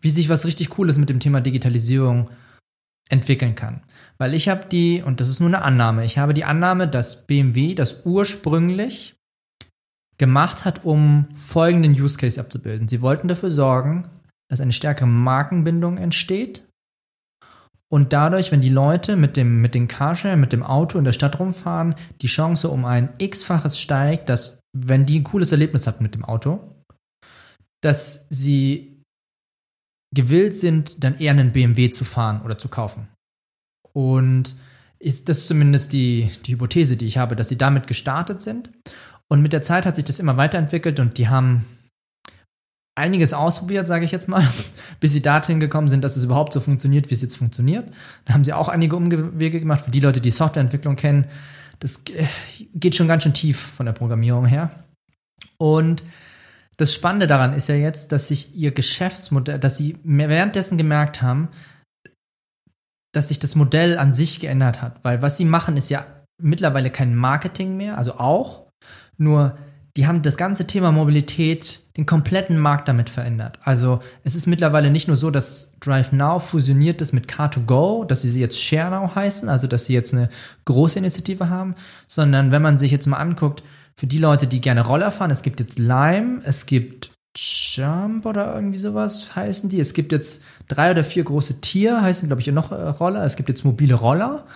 wie 0.00 0.10
sich 0.10 0.30
was 0.30 0.46
richtig 0.46 0.70
Cooles 0.70 0.96
mit 0.96 1.10
dem 1.10 1.20
Thema 1.20 1.42
Digitalisierung 1.42 2.30
entwickeln 3.10 3.54
kann. 3.54 3.82
Weil 4.16 4.32
ich 4.32 4.48
habe 4.48 4.66
die, 4.66 5.02
und 5.02 5.20
das 5.20 5.28
ist 5.28 5.40
nur 5.40 5.50
eine 5.50 5.62
Annahme, 5.62 6.06
ich 6.06 6.16
habe 6.16 6.32
die 6.32 6.44
Annahme, 6.44 6.88
dass 6.88 7.26
BMW 7.26 7.74
das 7.74 8.06
ursprünglich 8.06 9.14
gemacht 10.16 10.64
hat, 10.64 10.86
um 10.86 11.28
folgenden 11.34 11.92
Use 11.92 12.16
Case 12.16 12.40
abzubilden. 12.40 12.88
Sie 12.88 13.02
wollten 13.02 13.28
dafür 13.28 13.50
sorgen, 13.50 14.08
dass 14.48 14.62
eine 14.62 14.72
stärkere 14.72 15.06
Markenbindung 15.06 15.98
entsteht 15.98 16.64
und 17.92 18.12
dadurch, 18.12 18.52
wenn 18.52 18.60
die 18.60 18.68
Leute 18.68 19.16
mit 19.16 19.36
dem, 19.36 19.60
mit 19.60 19.74
dem 19.74 19.88
Carsharing, 19.88 20.38
mit 20.38 20.52
dem 20.52 20.62
Auto 20.62 20.96
in 20.96 21.04
der 21.04 21.12
Stadt 21.12 21.40
rumfahren, 21.40 21.96
die 22.22 22.28
Chance 22.28 22.68
um 22.68 22.84
ein 22.84 23.10
x-faches 23.18 23.80
steigt, 23.80 24.28
dass, 24.28 24.60
wenn 24.72 25.06
die 25.06 25.18
ein 25.18 25.24
cooles 25.24 25.50
Erlebnis 25.50 25.88
hatten 25.88 26.04
mit 26.04 26.14
dem 26.14 26.24
Auto, 26.24 26.84
dass 27.82 28.26
sie 28.30 29.02
gewillt 30.14 30.54
sind, 30.54 31.02
dann 31.02 31.18
eher 31.18 31.32
einen 31.32 31.52
BMW 31.52 31.90
zu 31.90 32.04
fahren 32.04 32.42
oder 32.42 32.58
zu 32.58 32.68
kaufen. 32.68 33.08
Und 33.92 34.54
ist 35.00 35.28
das 35.28 35.46
zumindest 35.46 35.92
die, 35.92 36.30
die 36.44 36.52
Hypothese, 36.52 36.96
die 36.96 37.06
ich 37.06 37.18
habe, 37.18 37.34
dass 37.34 37.48
sie 37.48 37.58
damit 37.58 37.86
gestartet 37.86 38.40
sind. 38.40 38.70
Und 39.28 39.42
mit 39.42 39.52
der 39.52 39.62
Zeit 39.62 39.86
hat 39.86 39.96
sich 39.96 40.04
das 40.04 40.18
immer 40.20 40.36
weiterentwickelt 40.36 41.00
und 41.00 41.18
die 41.18 41.28
haben 41.28 41.64
einiges 43.00 43.32
ausprobiert, 43.32 43.86
sage 43.86 44.04
ich 44.04 44.12
jetzt 44.12 44.28
mal, 44.28 44.46
bis 45.00 45.12
sie 45.12 45.22
dorthin 45.22 45.60
gekommen 45.60 45.88
sind, 45.88 46.04
dass 46.04 46.16
es 46.16 46.24
überhaupt 46.24 46.52
so 46.52 46.60
funktioniert, 46.60 47.10
wie 47.10 47.14
es 47.14 47.22
jetzt 47.22 47.36
funktioniert. 47.36 47.90
Da 48.24 48.34
haben 48.34 48.44
sie 48.44 48.52
auch 48.52 48.68
einige 48.68 48.96
Umwege 48.96 49.60
gemacht. 49.60 49.80
Für 49.84 49.90
die 49.90 50.00
Leute, 50.00 50.20
die 50.20 50.30
Softwareentwicklung 50.30 50.96
kennen, 50.96 51.26
das 51.80 52.02
äh, 52.14 52.26
geht 52.74 52.94
schon 52.94 53.08
ganz 53.08 53.22
schön 53.24 53.34
tief 53.34 53.58
von 53.58 53.86
der 53.86 53.92
Programmierung 53.92 54.46
her. 54.46 54.70
Und 55.58 56.04
das 56.76 56.94
Spannende 56.94 57.26
daran 57.26 57.52
ist 57.52 57.68
ja 57.68 57.74
jetzt, 57.74 58.12
dass 58.12 58.28
sich 58.28 58.54
ihr 58.54 58.70
Geschäftsmodell, 58.70 59.58
dass 59.58 59.76
sie 59.76 59.98
währenddessen 60.02 60.78
gemerkt 60.78 61.20
haben, 61.20 61.48
dass 63.12 63.28
sich 63.28 63.38
das 63.38 63.54
Modell 63.54 63.98
an 63.98 64.12
sich 64.12 64.40
geändert 64.40 64.80
hat. 64.80 65.04
Weil 65.04 65.20
was 65.20 65.36
sie 65.36 65.44
machen, 65.44 65.76
ist 65.76 65.90
ja 65.90 66.06
mittlerweile 66.40 66.90
kein 66.90 67.14
Marketing 67.14 67.76
mehr, 67.76 67.98
also 67.98 68.14
auch, 68.14 68.66
nur 69.18 69.58
die 69.96 70.06
haben 70.06 70.22
das 70.22 70.36
ganze 70.36 70.66
Thema 70.66 70.92
Mobilität, 70.92 71.84
den 72.00 72.06
kompletten 72.06 72.58
Markt 72.58 72.88
damit 72.88 73.10
verändert. 73.10 73.58
Also 73.62 74.00
es 74.24 74.34
ist 74.34 74.46
mittlerweile 74.46 74.90
nicht 74.90 75.06
nur 75.06 75.16
so, 75.16 75.30
dass 75.30 75.74
DriveNow 75.80 76.42
fusioniert 76.42 77.00
ist 77.02 77.12
mit 77.12 77.30
Car2Go, 77.30 78.06
dass 78.06 78.22
sie 78.22 78.40
jetzt 78.40 78.62
ShareNow 78.62 79.14
heißen, 79.14 79.48
also 79.50 79.66
dass 79.66 79.84
sie 79.84 79.92
jetzt 79.92 80.14
eine 80.14 80.30
große 80.64 80.98
Initiative 80.98 81.50
haben, 81.50 81.74
sondern 82.06 82.52
wenn 82.52 82.62
man 82.62 82.78
sich 82.78 82.90
jetzt 82.90 83.06
mal 83.06 83.18
anguckt, 83.18 83.62
für 83.94 84.06
die 84.06 84.18
Leute, 84.18 84.46
die 84.46 84.62
gerne 84.62 84.86
Roller 84.86 85.10
fahren, 85.10 85.30
es 85.30 85.42
gibt 85.42 85.60
jetzt 85.60 85.78
Lime, 85.78 86.40
es 86.44 86.64
gibt 86.64 87.10
Jump 87.36 88.24
oder 88.24 88.54
irgendwie 88.54 88.78
sowas 88.78 89.36
heißen 89.36 89.68
die. 89.68 89.78
Es 89.78 89.92
gibt 89.92 90.10
jetzt 90.10 90.42
drei 90.68 90.90
oder 90.90 91.04
vier 91.04 91.22
große 91.22 91.60
Tier, 91.60 92.00
heißen 92.00 92.28
glaube 92.28 92.40
ich 92.40 92.48
noch 92.48 92.72
äh, 92.72 92.74
Roller. 92.74 93.24
Es 93.24 93.36
gibt 93.36 93.48
jetzt 93.48 93.64
mobile 93.64 93.94
Roller 93.94 94.46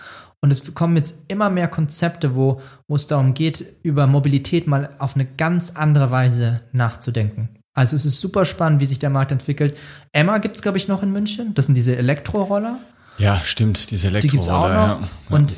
und 0.45 0.51
es 0.51 0.75
kommen 0.75 0.95
jetzt 0.95 1.17
immer 1.27 1.49
mehr 1.49 1.67
Konzepte, 1.67 2.35
wo, 2.35 2.61
wo 2.87 2.95
es 2.95 3.07
darum 3.07 3.33
geht, 3.33 3.65
über 3.81 4.05
Mobilität 4.05 4.67
mal 4.67 4.91
auf 4.99 5.15
eine 5.15 5.25
ganz 5.25 5.71
andere 5.71 6.11
Weise 6.11 6.61
nachzudenken. 6.71 7.49
Also 7.73 7.95
es 7.95 8.05
ist 8.05 8.21
super 8.21 8.45
spannend, 8.45 8.79
wie 8.79 8.85
sich 8.85 8.99
der 8.99 9.09
Markt 9.09 9.31
entwickelt. 9.31 9.75
Emma 10.11 10.37
gibt 10.37 10.57
es, 10.57 10.61
glaube 10.61 10.77
ich, 10.77 10.87
noch 10.87 11.01
in 11.01 11.11
München. 11.11 11.55
Das 11.55 11.65
sind 11.65 11.73
diese 11.73 11.97
Elektroroller. 11.97 12.77
Ja, 13.17 13.37
stimmt, 13.43 13.89
diese 13.89 14.11
Die 14.11 14.27
gibt 14.27 14.43
es 14.43 14.49
auch 14.49 14.65
Elektroroller. 14.65 14.99
noch. 14.99 15.01
Ja. 15.01 15.35
Und 15.35 15.55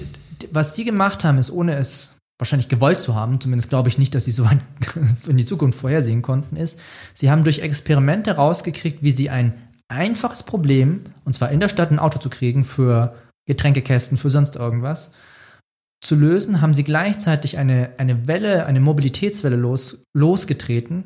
was 0.51 0.71
die 0.71 0.85
gemacht 0.85 1.25
haben, 1.25 1.37
ist, 1.37 1.51
ohne 1.51 1.75
es 1.75 2.15
wahrscheinlich 2.39 2.69
gewollt 2.69 3.01
zu 3.01 3.13
haben, 3.13 3.41
zumindest 3.41 3.67
glaube 3.67 3.89
ich 3.89 3.97
nicht, 3.97 4.15
dass 4.15 4.23
sie 4.23 4.31
so 4.31 4.45
weit 4.45 4.59
in 5.27 5.35
die 5.35 5.45
Zukunft 5.45 5.77
vorhersehen 5.81 6.21
konnten, 6.21 6.55
ist, 6.55 6.79
sie 7.13 7.29
haben 7.29 7.43
durch 7.43 7.59
Experimente 7.59 8.37
rausgekriegt, 8.37 9.03
wie 9.03 9.11
sie 9.11 9.29
ein 9.29 9.53
einfaches 9.89 10.43
Problem, 10.43 11.01
und 11.25 11.33
zwar 11.33 11.51
in 11.51 11.59
der 11.59 11.67
Stadt 11.67 11.91
ein 11.91 11.99
Auto 11.99 12.19
zu 12.19 12.29
kriegen 12.29 12.63
für 12.63 13.15
Getränkekästen, 13.47 14.17
für 14.17 14.29
sonst 14.29 14.55
irgendwas, 14.55 15.11
zu 16.03 16.15
lösen, 16.15 16.61
haben 16.61 16.73
sie 16.75 16.83
gleichzeitig 16.83 17.57
eine, 17.57 17.89
eine 17.97 18.27
Welle, 18.27 18.65
eine 18.67 18.79
Mobilitätswelle 18.79 19.55
los, 19.55 19.99
losgetreten. 20.15 21.05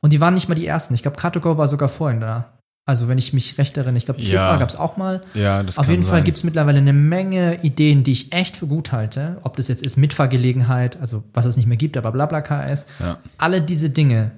Und 0.00 0.12
die 0.12 0.20
waren 0.20 0.34
nicht 0.34 0.48
mal 0.48 0.56
die 0.56 0.66
ersten. 0.66 0.94
Ich 0.94 1.02
glaube, 1.02 1.18
Car2Go 1.18 1.56
war 1.58 1.68
sogar 1.68 1.88
vorhin 1.88 2.20
da. 2.20 2.58
Also, 2.84 3.06
wenn 3.06 3.18
ich 3.18 3.32
mich 3.32 3.56
recht 3.58 3.76
erinnere, 3.76 3.98
ich 3.98 4.06
glaube, 4.06 4.20
Zebra 4.20 4.54
Ja. 4.54 4.56
gab 4.56 4.68
es 4.68 4.74
auch 4.74 4.96
mal. 4.96 5.22
ja, 5.34 5.62
das 5.62 5.78
Auf 5.78 5.88
jeden 5.88 6.02
Fall 6.02 6.16
sein. 6.16 6.24
gibt 6.24 6.38
es 6.38 6.42
mittlerweile 6.44 6.78
eine 6.78 6.92
Menge 6.92 7.62
Ideen, 7.62 8.02
die 8.02 8.10
ich 8.10 8.32
echt 8.32 8.56
für 8.56 8.66
gut 8.66 8.90
halte. 8.90 9.36
Ob 9.44 9.56
das 9.56 9.68
jetzt 9.68 9.86
ist 9.86 9.96
Mitfahrgelegenheit, 9.96 11.00
also 11.00 11.22
was 11.32 11.46
es 11.46 11.56
nicht 11.56 11.68
mehr 11.68 11.76
gibt, 11.76 11.96
aber 11.96 12.10
BlaBlaCar 12.10 12.68
ist. 12.72 12.88
Ja. 12.98 13.18
Alle 13.38 13.60
diese 13.62 13.90
Dinge 13.90 14.32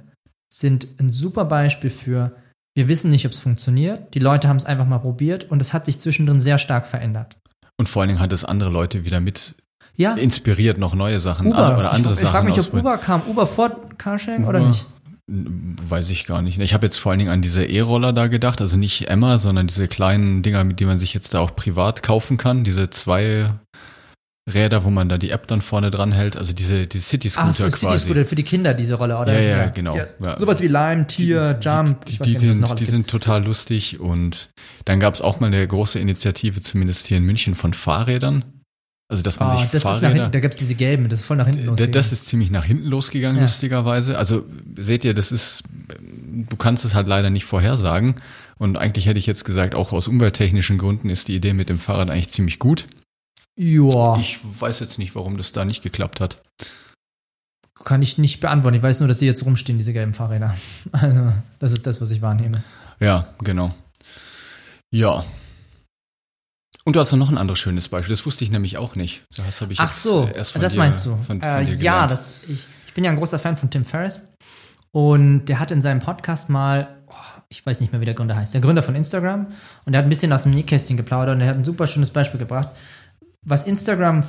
sind 0.52 0.86
ein 1.00 1.08
super 1.08 1.46
Beispiel 1.46 1.88
für, 1.88 2.32
wir 2.74 2.88
wissen 2.88 3.08
nicht, 3.08 3.24
ob 3.24 3.32
es 3.32 3.38
funktioniert. 3.38 4.12
Die 4.14 4.18
Leute 4.18 4.48
haben 4.48 4.58
es 4.58 4.66
einfach 4.66 4.86
mal 4.86 4.98
probiert 4.98 5.50
und 5.50 5.62
es 5.62 5.72
hat 5.72 5.86
sich 5.86 5.98
zwischendrin 5.98 6.42
sehr 6.42 6.58
stark 6.58 6.84
verändert. 6.84 7.38
Und 7.78 7.88
vor 7.88 8.02
allen 8.02 8.08
Dingen 8.08 8.20
hat 8.20 8.32
es 8.32 8.44
andere 8.44 8.70
Leute 8.70 9.04
wieder 9.04 9.20
mit 9.20 9.54
Ja. 9.96 10.14
inspiriert, 10.14 10.78
noch 10.78 10.94
neue 10.94 11.20
Sachen 11.20 11.46
Uber. 11.46 11.76
oder 11.78 11.92
andere 11.92 12.12
ich, 12.14 12.18
ich 12.20 12.24
Sachen 12.24 12.32
frage 12.32 12.46
mich, 12.50 12.58
ob. 12.60 12.74
Uber 12.74 12.98
kam. 12.98 13.22
Uber 13.26 13.46
vor 13.46 13.70
Carsharing 13.98 14.44
oder 14.46 14.60
nicht? 14.60 14.86
Weiß 15.26 16.10
ich 16.10 16.26
gar 16.26 16.42
nicht. 16.42 16.58
Ich 16.58 16.74
habe 16.74 16.84
jetzt 16.86 16.98
vor 16.98 17.10
allen 17.10 17.18
Dingen 17.18 17.30
an 17.30 17.40
diese 17.40 17.64
E-Roller 17.64 18.12
da 18.12 18.26
gedacht, 18.26 18.60
also 18.60 18.76
nicht 18.76 19.08
Emma, 19.08 19.38
sondern 19.38 19.66
diese 19.66 19.88
kleinen 19.88 20.42
Dinger, 20.42 20.64
mit 20.64 20.80
denen 20.80 20.90
man 20.90 20.98
sich 20.98 21.14
jetzt 21.14 21.32
da 21.32 21.40
auch 21.40 21.56
privat 21.56 22.02
kaufen 22.02 22.36
kann. 22.36 22.62
Diese 22.62 22.90
zwei 22.90 23.48
Räder, 24.52 24.84
wo 24.84 24.90
man 24.90 25.08
da 25.08 25.16
die 25.16 25.30
App 25.30 25.46
dann 25.46 25.62
vorne 25.62 25.90
dran 25.90 26.12
hält, 26.12 26.36
also 26.36 26.52
diese, 26.52 26.86
die 26.86 26.98
Ah, 26.98 27.00
City-Scooter 27.00 27.54
für 27.54 27.62
quasi. 27.70 27.78
City-Scooter, 27.86 28.24
für 28.26 28.34
die 28.34 28.42
Kinder 28.42 28.74
diese 28.74 28.96
Rolle, 28.96 29.16
oder? 29.18 29.32
Ja, 29.40 29.56
ja, 29.58 29.66
genau. 29.70 29.96
Ja. 29.96 30.38
Sowas 30.38 30.60
wie 30.60 30.66
Lime, 30.68 31.06
Tier, 31.06 31.58
Jump, 31.62 32.04
Die, 32.04 32.12
ich 32.12 32.18
die, 32.18 32.24
die, 32.36 32.46
es 32.48 32.56
sind, 32.56 32.70
die 32.72 32.74
gibt. 32.76 32.90
sind 32.90 33.08
total 33.08 33.42
lustig 33.44 34.00
und 34.00 34.50
dann 34.84 35.00
gab 35.00 35.14
es 35.14 35.22
auch 35.22 35.40
mal 35.40 35.46
eine 35.46 35.66
große 35.66 35.98
Initiative, 35.98 36.60
zumindest 36.60 37.06
hier 37.06 37.16
in 37.16 37.24
München, 37.24 37.54
von 37.54 37.72
Fahrrädern. 37.72 38.44
Also, 39.08 39.22
dass 39.22 39.38
man 39.40 39.50
Ah, 39.50 39.60
sich 39.60 39.70
das 39.70 39.82
Fahrräder. 39.82 40.08
hinten, 40.12 40.32
da 40.32 40.40
gibt's 40.40 40.56
diese 40.58 40.74
gelben, 40.74 41.08
das 41.08 41.20
ist 41.20 41.26
voll 41.26 41.36
nach 41.38 41.46
hinten 41.46 41.64
losgegangen. 41.64 41.92
Das 41.92 42.12
ist 42.12 42.26
ziemlich 42.26 42.50
nach 42.50 42.64
hinten 42.64 42.86
losgegangen, 42.88 43.36
Ja. 43.36 43.42
lustigerweise. 43.44 44.18
Also 44.18 44.44
seht 44.78 45.04
ihr, 45.06 45.14
das 45.14 45.32
ist, 45.32 45.62
du 46.50 46.56
kannst 46.56 46.84
es 46.84 46.94
halt 46.94 47.06
leider 47.08 47.30
nicht 47.30 47.44
vorhersagen. 47.46 48.14
Und 48.58 48.76
eigentlich 48.76 49.06
hätte 49.06 49.18
ich 49.18 49.26
jetzt 49.26 49.44
gesagt, 49.44 49.74
auch 49.74 49.92
aus 49.92 50.06
umwelttechnischen 50.08 50.76
Gründen 50.78 51.08
ist 51.10 51.28
die 51.28 51.34
Idee 51.36 51.54
mit 51.54 51.68
dem 51.70 51.78
Fahrrad 51.78 52.10
eigentlich 52.10 52.28
ziemlich 52.30 52.58
gut. 52.58 52.86
Ja, 53.56 54.16
Ich 54.18 54.38
weiß 54.60 54.80
jetzt 54.80 54.98
nicht, 54.98 55.14
warum 55.14 55.36
das 55.36 55.52
da 55.52 55.64
nicht 55.64 55.82
geklappt 55.82 56.20
hat. 56.20 56.40
kann 57.84 58.02
ich 58.02 58.18
nicht 58.18 58.40
beantworten. 58.40 58.76
Ich 58.76 58.82
weiß 58.82 59.00
nur, 59.00 59.08
dass 59.08 59.18
sie 59.18 59.26
jetzt 59.26 59.44
rumstehen, 59.44 59.78
diese 59.78 59.92
gelben 59.92 60.14
Fahrräder. 60.14 60.54
Also, 60.92 61.32
das 61.58 61.72
ist 61.72 61.86
das, 61.86 62.00
was 62.00 62.10
ich 62.10 62.22
wahrnehme. 62.22 62.62
Ja, 63.00 63.28
genau. 63.38 63.74
Ja. 64.90 65.24
Und 66.84 66.96
du 66.96 67.00
hast 67.00 67.12
noch 67.12 67.30
ein 67.30 67.38
anderes 67.38 67.58
schönes 67.58 67.88
Beispiel. 67.88 68.14
Das 68.14 68.26
wusste 68.26 68.44
ich 68.44 68.50
nämlich 68.50 68.76
auch 68.76 68.94
nicht. 68.94 69.24
Das 69.36 69.60
habe 69.60 69.72
ich 69.72 69.80
Ach 69.80 69.86
jetzt 69.86 70.02
so, 70.02 70.26
äh, 70.26 70.36
erst 70.36 70.52
von 70.52 70.60
das 70.60 70.72
dir, 70.72 70.78
meinst 70.78 71.06
du. 71.06 71.16
Von, 71.16 71.40
von 71.40 71.42
äh, 71.42 71.74
ja, 71.76 72.06
das, 72.06 72.34
ich, 72.46 72.66
ich 72.86 72.94
bin 72.94 73.04
ja 73.04 73.10
ein 73.10 73.16
großer 73.16 73.38
Fan 73.38 73.56
von 73.56 73.70
Tim 73.70 73.84
Ferriss. 73.84 74.24
Und 74.92 75.46
der 75.46 75.58
hat 75.58 75.70
in 75.70 75.82
seinem 75.82 76.00
Podcast 76.00 76.48
mal, 76.50 77.02
oh, 77.08 77.40
ich 77.48 77.64
weiß 77.64 77.80
nicht 77.80 77.90
mehr, 77.92 78.00
wie 78.00 78.04
der 78.04 78.14
Gründer 78.14 78.36
heißt, 78.36 78.54
der 78.54 78.60
Gründer 78.60 78.82
von 78.82 78.94
Instagram. 78.94 79.46
Und 79.84 79.92
der 79.92 79.98
hat 79.98 80.06
ein 80.06 80.10
bisschen 80.10 80.32
aus 80.32 80.44
dem 80.44 80.52
Nähkästchen 80.52 80.96
geplaudert 80.96 81.34
und 81.34 81.40
er 81.40 81.48
hat 81.48 81.56
ein 81.56 81.64
super 81.64 81.86
schönes 81.86 82.10
Beispiel 82.10 82.38
gebracht. 82.38 82.68
Was 83.44 83.64
Instagram 83.64 84.24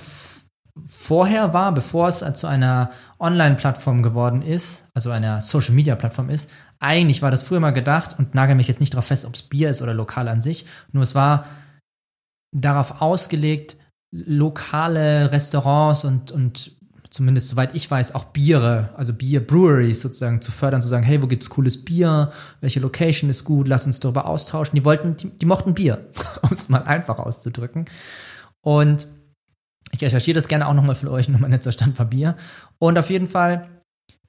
vorher 0.86 1.54
war, 1.54 1.74
bevor 1.74 2.10
es 2.10 2.24
zu 2.34 2.48
einer 2.48 2.92
Online-Plattform 3.20 4.04
geworden 4.04 4.42
ist, 4.42 4.86
also 4.94 5.10
einer 5.10 5.42
Social-Media-Plattform 5.42 6.30
ist, 6.30 6.50
eigentlich 6.80 7.22
war 7.22 7.32
das 7.32 7.44
früher 7.44 7.62
mal 7.62 7.72
gedacht 7.72 8.20
und 8.20 8.36
nagel 8.36 8.56
mich 8.56 8.68
jetzt 8.68 8.82
nicht 8.82 8.94
darauf 8.94 9.06
fest, 9.06 9.26
ob 9.26 9.36
es 9.36 9.44
Bier 9.44 9.70
ist 9.70 9.82
oder 9.82 9.94
lokal 9.94 10.28
an 10.28 10.42
sich, 10.42 10.66
nur 10.92 11.04
es 11.04 11.16
war 11.16 11.46
darauf 12.52 13.02
ausgelegt, 13.02 13.78
lokale 14.12 15.32
Restaurants 15.32 16.04
und, 16.04 16.32
und 16.32 16.76
zumindest 17.10 17.48
soweit 17.48 17.76
ich 17.76 17.90
weiß, 17.90 18.14
auch 18.14 18.26
Biere, 18.26 18.90
also 18.98 19.14
Bier, 19.14 19.46
Breweries 19.46 20.02
sozusagen 20.02 20.42
zu 20.42 20.52
fördern, 20.52 20.82
zu 20.82 20.90
sagen, 20.90 21.06
hey, 21.06 21.22
wo 21.22 21.28
gibt's 21.28 21.50
cooles 21.50 21.84
Bier? 21.84 22.32
Welche 22.60 22.82
Location 22.82 23.30
ist 23.30 23.46
gut? 23.46 23.68
Lass 23.70 23.86
uns 23.86 24.02
darüber 24.02 24.26
austauschen. 24.26 24.76
Die 24.76 24.84
wollten, 24.84 25.16
die, 25.16 25.30
die 25.30 25.46
mochten 25.46 25.74
Bier, 25.74 26.06
um 26.42 26.50
es 26.52 26.68
mal 26.68 26.84
einfach 26.84 27.20
auszudrücken. 27.20 27.86
Und 28.66 29.08
ich 29.92 30.02
recherchiere 30.02 30.34
das 30.34 30.48
gerne 30.48 30.68
auch 30.68 30.74
nochmal 30.74 30.96
für 30.96 31.12
euch, 31.12 31.30
nur 31.30 31.40
mein 31.40 31.52
letzter 31.52 31.72
Stand 31.72 31.98
war 32.00 32.08
Bier. 32.08 32.36
Und 32.80 32.98
auf 32.98 33.12
jeden 33.12 33.28
Fall 33.28 33.70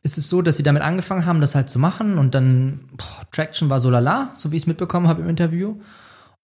ist 0.02 0.18
es 0.18 0.28
so, 0.28 0.42
dass 0.42 0.58
sie 0.58 0.62
damit 0.62 0.82
angefangen 0.82 1.24
haben, 1.24 1.40
das 1.40 1.54
halt 1.54 1.70
zu 1.70 1.78
machen 1.78 2.18
und 2.18 2.34
dann, 2.34 2.80
boah, 2.96 3.26
Traction 3.32 3.70
war 3.70 3.80
so 3.80 3.88
lala, 3.88 4.30
so 4.34 4.52
wie 4.52 4.56
ich 4.56 4.62
es 4.62 4.66
mitbekommen 4.66 5.08
habe 5.08 5.22
im 5.22 5.28
Interview. 5.28 5.80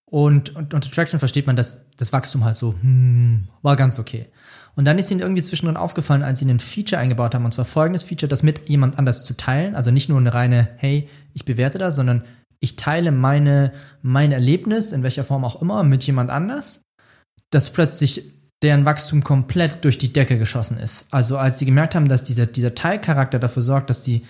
Und, 0.06 0.56
und 0.56 0.74
unter 0.74 0.90
Traction 0.90 1.18
versteht 1.18 1.46
man, 1.46 1.54
dass 1.54 1.82
das 1.96 2.12
Wachstum 2.12 2.44
halt 2.44 2.56
so, 2.56 2.74
hm, 2.80 3.48
war 3.60 3.76
ganz 3.76 3.98
okay. 3.98 4.28
Und 4.74 4.86
dann 4.86 4.98
ist 4.98 5.10
ihnen 5.10 5.20
irgendwie 5.20 5.42
zwischendrin 5.42 5.76
aufgefallen, 5.76 6.22
als 6.22 6.38
sie 6.38 6.46
ein 6.46 6.58
Feature 6.58 7.00
eingebaut 7.00 7.34
haben, 7.34 7.44
und 7.44 7.52
zwar 7.52 7.66
folgendes 7.66 8.02
Feature, 8.02 8.28
das 8.28 8.42
mit 8.42 8.70
jemand 8.70 8.98
anders 8.98 9.22
zu 9.22 9.36
teilen, 9.36 9.74
also 9.74 9.90
nicht 9.90 10.08
nur 10.08 10.18
eine 10.18 10.32
reine, 10.32 10.70
hey, 10.76 11.08
ich 11.34 11.44
bewerte 11.44 11.76
das, 11.78 11.94
sondern 11.94 12.24
ich 12.58 12.76
teile 12.76 13.12
meine, 13.12 13.72
mein 14.00 14.32
Erlebnis, 14.32 14.92
in 14.92 15.02
welcher 15.02 15.24
Form 15.24 15.44
auch 15.44 15.60
immer, 15.60 15.82
mit 15.82 16.02
jemand 16.04 16.30
anders, 16.30 16.80
dass 17.52 17.70
plötzlich 17.70 18.32
deren 18.62 18.84
Wachstum 18.84 19.22
komplett 19.22 19.84
durch 19.84 19.98
die 19.98 20.12
Decke 20.12 20.38
geschossen 20.38 20.76
ist. 20.78 21.06
Also 21.10 21.36
als 21.36 21.58
sie 21.58 21.66
gemerkt 21.66 21.94
haben, 21.94 22.08
dass 22.08 22.24
dieser, 22.24 22.46
dieser 22.46 22.74
Teilcharakter 22.74 23.38
dafür 23.38 23.62
sorgt, 23.62 23.90
dass 23.90 24.04
sie 24.04 24.24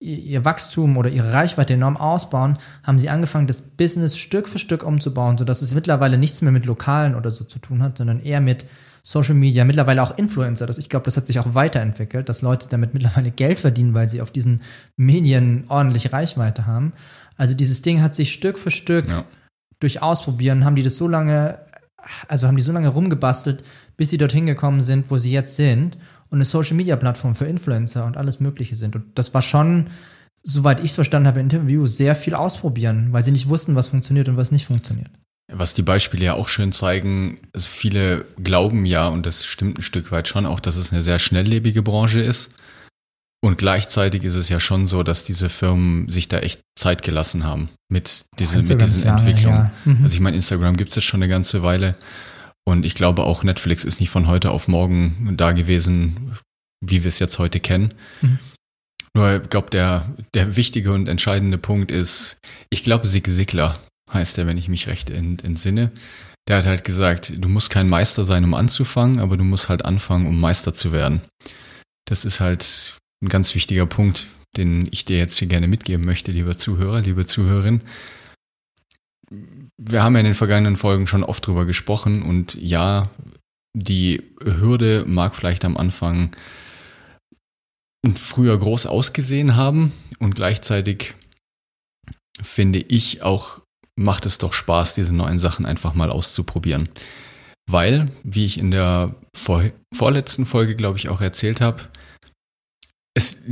ihr 0.00 0.44
Wachstum 0.44 0.96
oder 0.96 1.10
ihre 1.10 1.32
Reichweite 1.32 1.74
enorm 1.74 1.96
ausbauen, 1.96 2.58
haben 2.84 2.98
sie 2.98 3.08
angefangen, 3.10 3.48
das 3.48 3.62
Business 3.62 4.16
Stück 4.16 4.48
für 4.48 4.58
Stück 4.58 4.84
umzubauen, 4.84 5.38
sodass 5.38 5.60
es 5.60 5.74
mittlerweile 5.74 6.18
nichts 6.18 6.40
mehr 6.40 6.52
mit 6.52 6.66
Lokalen 6.66 7.14
oder 7.16 7.30
so 7.30 7.44
zu 7.44 7.58
tun 7.58 7.82
hat, 7.82 7.98
sondern 7.98 8.20
eher 8.20 8.40
mit 8.40 8.64
Social 9.02 9.34
Media, 9.34 9.64
mittlerweile 9.64 10.02
auch 10.02 10.16
Influencer. 10.16 10.66
Das, 10.66 10.78
ich 10.78 10.88
glaube, 10.88 11.04
das 11.04 11.16
hat 11.16 11.26
sich 11.26 11.40
auch 11.40 11.54
weiterentwickelt, 11.54 12.28
dass 12.28 12.42
Leute 12.42 12.68
damit 12.68 12.94
mittlerweile 12.94 13.30
Geld 13.30 13.58
verdienen, 13.58 13.94
weil 13.94 14.08
sie 14.08 14.20
auf 14.20 14.30
diesen 14.30 14.60
Medien 14.96 15.64
ordentlich 15.68 16.12
Reichweite 16.12 16.66
haben. 16.66 16.92
Also 17.36 17.54
dieses 17.54 17.82
Ding 17.82 18.02
hat 18.02 18.14
sich 18.14 18.32
Stück 18.32 18.58
für 18.58 18.70
Stück 18.70 19.08
Ja. 19.08 19.24
durch 19.80 20.02
Ausprobieren, 20.02 20.64
haben 20.64 20.76
die 20.76 20.82
das 20.82 20.96
so 20.96 21.08
lange, 21.08 21.58
also 22.28 22.46
haben 22.46 22.56
die 22.56 22.62
so 22.62 22.72
lange 22.72 22.88
rumgebastelt, 22.88 23.64
bis 23.96 24.10
sie 24.10 24.18
dorthin 24.18 24.46
gekommen 24.46 24.82
sind, 24.82 25.10
wo 25.10 25.18
sie 25.18 25.32
jetzt 25.32 25.56
sind 25.56 25.98
und 26.30 26.38
eine 26.38 26.44
Social 26.44 26.76
Media 26.76 26.96
Plattform 26.96 27.34
für 27.34 27.46
Influencer 27.46 28.04
und 28.04 28.16
alles 28.16 28.40
Mögliche 28.40 28.74
sind. 28.74 28.96
Und 28.96 29.04
das 29.14 29.34
war 29.34 29.42
schon, 29.42 29.88
soweit 30.42 30.80
ich 30.80 30.90
es 30.90 30.94
verstanden 30.94 31.28
habe 31.28 31.40
im 31.40 31.46
Interview, 31.46 31.86
sehr 31.86 32.14
viel 32.14 32.34
ausprobieren, 32.34 33.08
weil 33.12 33.24
sie 33.24 33.32
nicht 33.32 33.48
wussten, 33.48 33.74
was 33.74 33.88
funktioniert 33.88 34.28
und 34.28 34.36
was 34.36 34.52
nicht 34.52 34.66
funktioniert. 34.66 35.10
Was 35.50 35.72
die 35.72 35.82
Beispiele 35.82 36.26
ja 36.26 36.34
auch 36.34 36.48
schön 36.48 36.72
zeigen, 36.72 37.38
also 37.54 37.66
viele 37.66 38.26
glauben 38.42 38.84
ja, 38.84 39.08
und 39.08 39.24
das 39.24 39.46
stimmt 39.46 39.78
ein 39.78 39.82
Stück 39.82 40.12
weit 40.12 40.28
schon 40.28 40.44
auch, 40.44 40.60
dass 40.60 40.76
es 40.76 40.92
eine 40.92 41.02
sehr 41.02 41.18
schnelllebige 41.18 41.82
Branche 41.82 42.20
ist. 42.20 42.50
Und 43.40 43.56
gleichzeitig 43.56 44.24
ist 44.24 44.34
es 44.34 44.48
ja 44.48 44.58
schon 44.58 44.86
so, 44.86 45.02
dass 45.04 45.24
diese 45.24 45.48
Firmen 45.48 46.08
sich 46.08 46.26
da 46.28 46.40
echt 46.40 46.60
Zeit 46.76 47.02
gelassen 47.02 47.44
haben 47.44 47.68
mit, 47.88 48.24
diese, 48.38 48.56
mit 48.58 48.82
diesen 48.82 49.04
lange, 49.04 49.20
Entwicklungen. 49.20 49.70
ja. 49.86 49.92
Mhm. 49.92 50.04
Also 50.04 50.14
ich 50.14 50.20
meine, 50.20 50.36
Instagram 50.36 50.76
gibt 50.76 50.90
es 50.90 50.96
jetzt 50.96 51.04
schon 51.04 51.22
eine 51.22 51.30
ganze 51.30 51.62
Weile. 51.62 51.94
Und 52.68 52.84
ich 52.84 52.94
glaube 52.94 53.22
auch, 53.22 53.44
Netflix 53.44 53.84
ist 53.84 54.00
nicht 54.00 54.10
von 54.10 54.26
heute 54.26 54.50
auf 54.50 54.66
morgen 54.68 55.34
da 55.36 55.52
gewesen, 55.52 56.32
wie 56.84 57.04
wir 57.04 57.08
es 57.08 57.20
jetzt 57.20 57.38
heute 57.38 57.60
kennen. 57.60 57.94
Mhm. 58.22 58.38
Nur 59.14 59.42
ich 59.42 59.50
glaube, 59.50 59.70
der, 59.70 60.12
der 60.34 60.56
wichtige 60.56 60.92
und 60.92 61.08
entscheidende 61.08 61.58
Punkt 61.58 61.90
ist, 61.90 62.38
ich 62.70 62.82
glaube, 62.84 63.06
Sig 63.06 63.26
Sigler 63.28 63.78
heißt 64.12 64.36
er, 64.38 64.46
wenn 64.46 64.58
ich 64.58 64.68
mich 64.68 64.86
recht 64.88 65.10
ent- 65.10 65.44
entsinne. 65.44 65.92
Der 66.48 66.58
hat 66.58 66.66
halt 66.66 66.82
gesagt, 66.84 67.32
du 67.36 67.48
musst 67.48 67.70
kein 67.70 67.88
Meister 67.88 68.24
sein, 68.24 68.42
um 68.44 68.54
anzufangen, 68.54 69.20
aber 69.20 69.36
du 69.36 69.44
musst 69.44 69.68
halt 69.68 69.84
anfangen, 69.84 70.26
um 70.26 70.40
Meister 70.40 70.74
zu 70.74 70.92
werden. 70.92 71.20
Das 72.06 72.24
ist 72.24 72.40
halt 72.40 72.96
ein 73.22 73.28
ganz 73.28 73.54
wichtiger 73.54 73.86
Punkt, 73.86 74.28
den 74.56 74.88
ich 74.90 75.04
dir 75.04 75.18
jetzt 75.18 75.38
hier 75.38 75.48
gerne 75.48 75.68
mitgeben 75.68 76.04
möchte, 76.04 76.32
lieber 76.32 76.56
Zuhörer, 76.56 77.00
liebe 77.00 77.26
Zuhörerin. 77.26 77.82
Wir 79.76 80.02
haben 80.02 80.14
ja 80.14 80.20
in 80.20 80.26
den 80.26 80.34
vergangenen 80.34 80.76
Folgen 80.76 81.06
schon 81.06 81.24
oft 81.24 81.46
drüber 81.46 81.66
gesprochen 81.66 82.22
und 82.22 82.54
ja, 82.54 83.10
die 83.74 84.22
Hürde 84.42 85.04
mag 85.06 85.36
vielleicht 85.36 85.64
am 85.64 85.76
Anfang 85.76 86.30
früher 88.16 88.58
groß 88.58 88.86
ausgesehen 88.86 89.56
haben 89.56 89.92
und 90.18 90.34
gleichzeitig 90.34 91.14
finde 92.40 92.78
ich 92.78 93.22
auch, 93.22 93.60
macht 93.96 94.26
es 94.26 94.38
doch 94.38 94.52
Spaß, 94.52 94.94
diese 94.94 95.14
neuen 95.14 95.38
Sachen 95.38 95.66
einfach 95.66 95.94
mal 95.94 96.10
auszuprobieren. 96.10 96.88
Weil, 97.70 98.10
wie 98.22 98.44
ich 98.46 98.58
in 98.58 98.70
der 98.70 99.14
vor, 99.36 99.62
vorletzten 99.94 100.46
Folge, 100.46 100.74
glaube 100.74 100.96
ich, 100.98 101.08
auch 101.08 101.20
erzählt 101.20 101.60
habe, 101.60 101.82
es, 103.18 103.42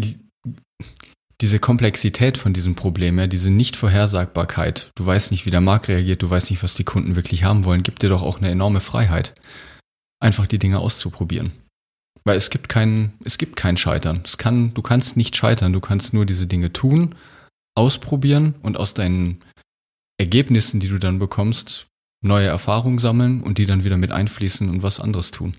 diese 1.41 1.59
Komplexität 1.59 2.39
von 2.39 2.55
diesem 2.55 2.75
Problem, 2.75 3.19
ja, 3.19 3.27
diese 3.27 3.51
Nichtvorhersagbarkeit, 3.51 4.91
du 4.95 5.05
weißt 5.05 5.31
nicht, 5.31 5.45
wie 5.45 5.51
der 5.51 5.61
Markt 5.61 5.89
reagiert, 5.89 6.23
du 6.23 6.31
weißt 6.31 6.51
nicht, 6.51 6.63
was 6.63 6.75
die 6.75 6.85
Kunden 6.85 7.15
wirklich 7.15 7.45
haben 7.45 7.65
wollen, 7.65 7.83
gibt 7.83 8.03
dir 8.03 8.09
doch 8.09 8.23
auch 8.23 8.39
eine 8.39 8.51
enorme 8.51 8.81
Freiheit, 8.81 9.35
einfach 10.21 10.47
die 10.47 10.59
Dinge 10.59 10.79
auszuprobieren. 10.79 11.53
Weil 12.25 12.39
es 12.39 12.51
gibt 12.51 12.69
kein, 12.69 13.13
es 13.25 13.39
gibt 13.39 13.57
kein 13.57 13.77
Scheitern. 13.77 14.23
Es 14.25 14.39
kann, 14.39 14.75
du 14.75 14.83
kannst 14.83 15.17
nicht 15.17 15.37
scheitern, 15.37 15.73
du 15.73 15.81
kannst 15.81 16.15
nur 16.15 16.27
diese 16.27 16.47
Dinge 16.47 16.73
tun, 16.73 17.15
ausprobieren 17.77 18.55
und 18.63 18.77
aus 18.77 18.95
deinen 18.95 19.43
Ergebnissen, 20.19 20.81
die 20.81 20.89
du 20.89 20.99
dann 20.99 21.19
bekommst, 21.19 21.87
neue 22.25 22.49
Erfahrungen 22.49 22.99
sammeln 22.99 23.43
und 23.43 23.59
die 23.59 23.67
dann 23.67 23.85
wieder 23.85 23.99
mit 23.99 24.11
einfließen 24.11 24.69
und 24.71 24.83
was 24.83 24.99
anderes 24.99 25.31
tun. 25.31 25.55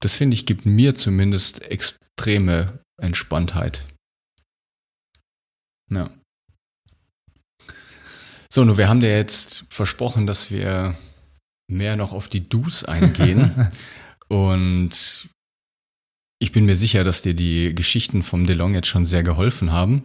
Das 0.00 0.16
finde 0.16 0.34
ich 0.34 0.46
gibt 0.46 0.66
mir 0.66 0.94
zumindest 0.94 1.62
extreme 1.62 2.80
Entspanntheit. 3.00 3.84
Ja. 5.90 6.10
So, 8.52 8.64
nur 8.64 8.78
wir 8.78 8.88
haben 8.88 9.00
dir 9.00 9.16
jetzt 9.16 9.64
versprochen, 9.70 10.26
dass 10.26 10.50
wir 10.50 10.96
mehr 11.70 11.96
noch 11.96 12.12
auf 12.12 12.28
die 12.28 12.48
Do's 12.48 12.84
eingehen. 12.88 13.68
und 14.28 15.28
ich 16.42 16.52
bin 16.52 16.64
mir 16.64 16.76
sicher, 16.76 17.04
dass 17.04 17.22
dir 17.22 17.34
die 17.34 17.74
Geschichten 17.74 18.22
vom 18.22 18.46
DeLong 18.46 18.74
jetzt 18.74 18.88
schon 18.88 19.04
sehr 19.04 19.22
geholfen 19.22 19.72
haben. 19.72 20.02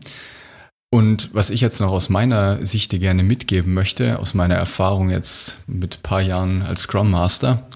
Und 0.93 1.33
was 1.33 1.49
ich 1.49 1.61
jetzt 1.61 1.79
noch 1.79 1.91
aus 1.91 2.09
meiner 2.09 2.65
Sicht 2.65 2.91
dir 2.91 2.99
gerne 2.99 3.23
mitgeben 3.23 3.73
möchte, 3.73 4.19
aus 4.19 4.33
meiner 4.33 4.55
Erfahrung 4.55 5.09
jetzt 5.09 5.59
mit 5.67 5.97
ein 5.97 6.03
paar 6.03 6.21
Jahren 6.21 6.61
als 6.61 6.83
Scrum 6.83 7.09
Master, 7.09 7.67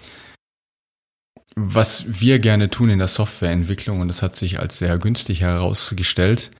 was 1.61 2.21
wir 2.21 2.39
gerne 2.39 2.69
tun 2.69 2.89
in 2.89 2.99
der 2.99 3.09
Softwareentwicklung, 3.09 3.99
und 3.99 4.07
das 4.07 4.21
hat 4.21 4.35
sich 4.35 4.59
als 4.59 4.77
sehr 4.77 4.97
günstig 4.97 5.41
herausgestellt, 5.41 6.51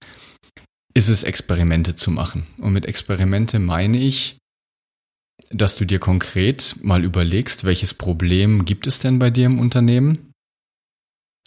ist 0.94 1.08
es, 1.08 1.24
Experimente 1.24 1.96
zu 1.96 2.12
machen. 2.12 2.46
Und 2.58 2.74
mit 2.74 2.86
Experimente 2.86 3.60
meine 3.60 3.98
ich, 3.98 4.38
dass 5.52 5.78
du 5.78 5.86
dir 5.86 6.00
konkret 6.00 6.76
mal 6.82 7.04
überlegst, 7.04 7.64
welches 7.64 7.94
Problem 7.94 8.66
gibt 8.66 8.88
es 8.88 9.00
denn 9.00 9.20
bei 9.20 9.30
dir 9.30 9.46
im 9.46 9.60
Unternehmen? 9.60 10.32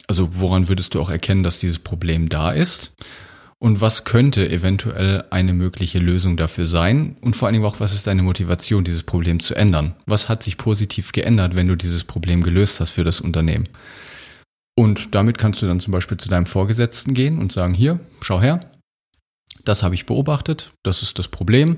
Also 0.08 0.40
woran 0.40 0.68
würdest 0.68 0.94
du 0.94 1.00
auch 1.00 1.10
erkennen, 1.10 1.42
dass 1.42 1.60
dieses 1.60 1.78
Problem 1.78 2.28
da 2.28 2.50
ist? 2.52 2.94
Und 3.62 3.80
was 3.80 4.02
könnte 4.04 4.50
eventuell 4.50 5.24
eine 5.30 5.52
mögliche 5.52 6.00
Lösung 6.00 6.36
dafür 6.36 6.66
sein? 6.66 7.16
Und 7.20 7.36
vor 7.36 7.46
allen 7.46 7.52
Dingen 7.52 7.64
auch, 7.64 7.78
was 7.78 7.94
ist 7.94 8.08
deine 8.08 8.24
Motivation, 8.24 8.82
dieses 8.82 9.04
Problem 9.04 9.38
zu 9.38 9.54
ändern? 9.54 9.94
Was 10.04 10.28
hat 10.28 10.42
sich 10.42 10.58
positiv 10.58 11.12
geändert, 11.12 11.54
wenn 11.54 11.68
du 11.68 11.76
dieses 11.76 12.02
Problem 12.02 12.42
gelöst 12.42 12.80
hast 12.80 12.90
für 12.90 13.04
das 13.04 13.20
Unternehmen? 13.20 13.68
Und 14.76 15.14
damit 15.14 15.38
kannst 15.38 15.62
du 15.62 15.66
dann 15.66 15.78
zum 15.78 15.92
Beispiel 15.92 16.16
zu 16.16 16.28
deinem 16.28 16.46
Vorgesetzten 16.46 17.14
gehen 17.14 17.38
und 17.38 17.52
sagen, 17.52 17.72
hier, 17.72 18.00
schau 18.20 18.40
her, 18.40 18.58
das 19.64 19.84
habe 19.84 19.94
ich 19.94 20.06
beobachtet, 20.06 20.72
das 20.82 21.02
ist 21.02 21.20
das 21.20 21.28
Problem. 21.28 21.76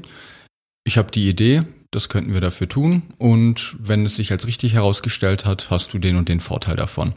Ich 0.85 0.97
habe 0.97 1.11
die 1.11 1.29
Idee, 1.29 1.64
das 1.91 2.09
könnten 2.09 2.33
wir 2.33 2.41
dafür 2.41 2.67
tun. 2.67 3.03
Und 3.19 3.76
wenn 3.79 4.07
es 4.07 4.17
sich 4.17 4.33
als 4.33 4.47
richtig 4.47 4.73
herausgestellt 4.73 5.45
hat, 5.45 5.69
hast 5.69 5.93
du 5.93 5.99
den 5.99 6.17
und 6.17 6.31
den 6.31 6.41
Vorteil 6.41 6.76
davon. 6.76 7.12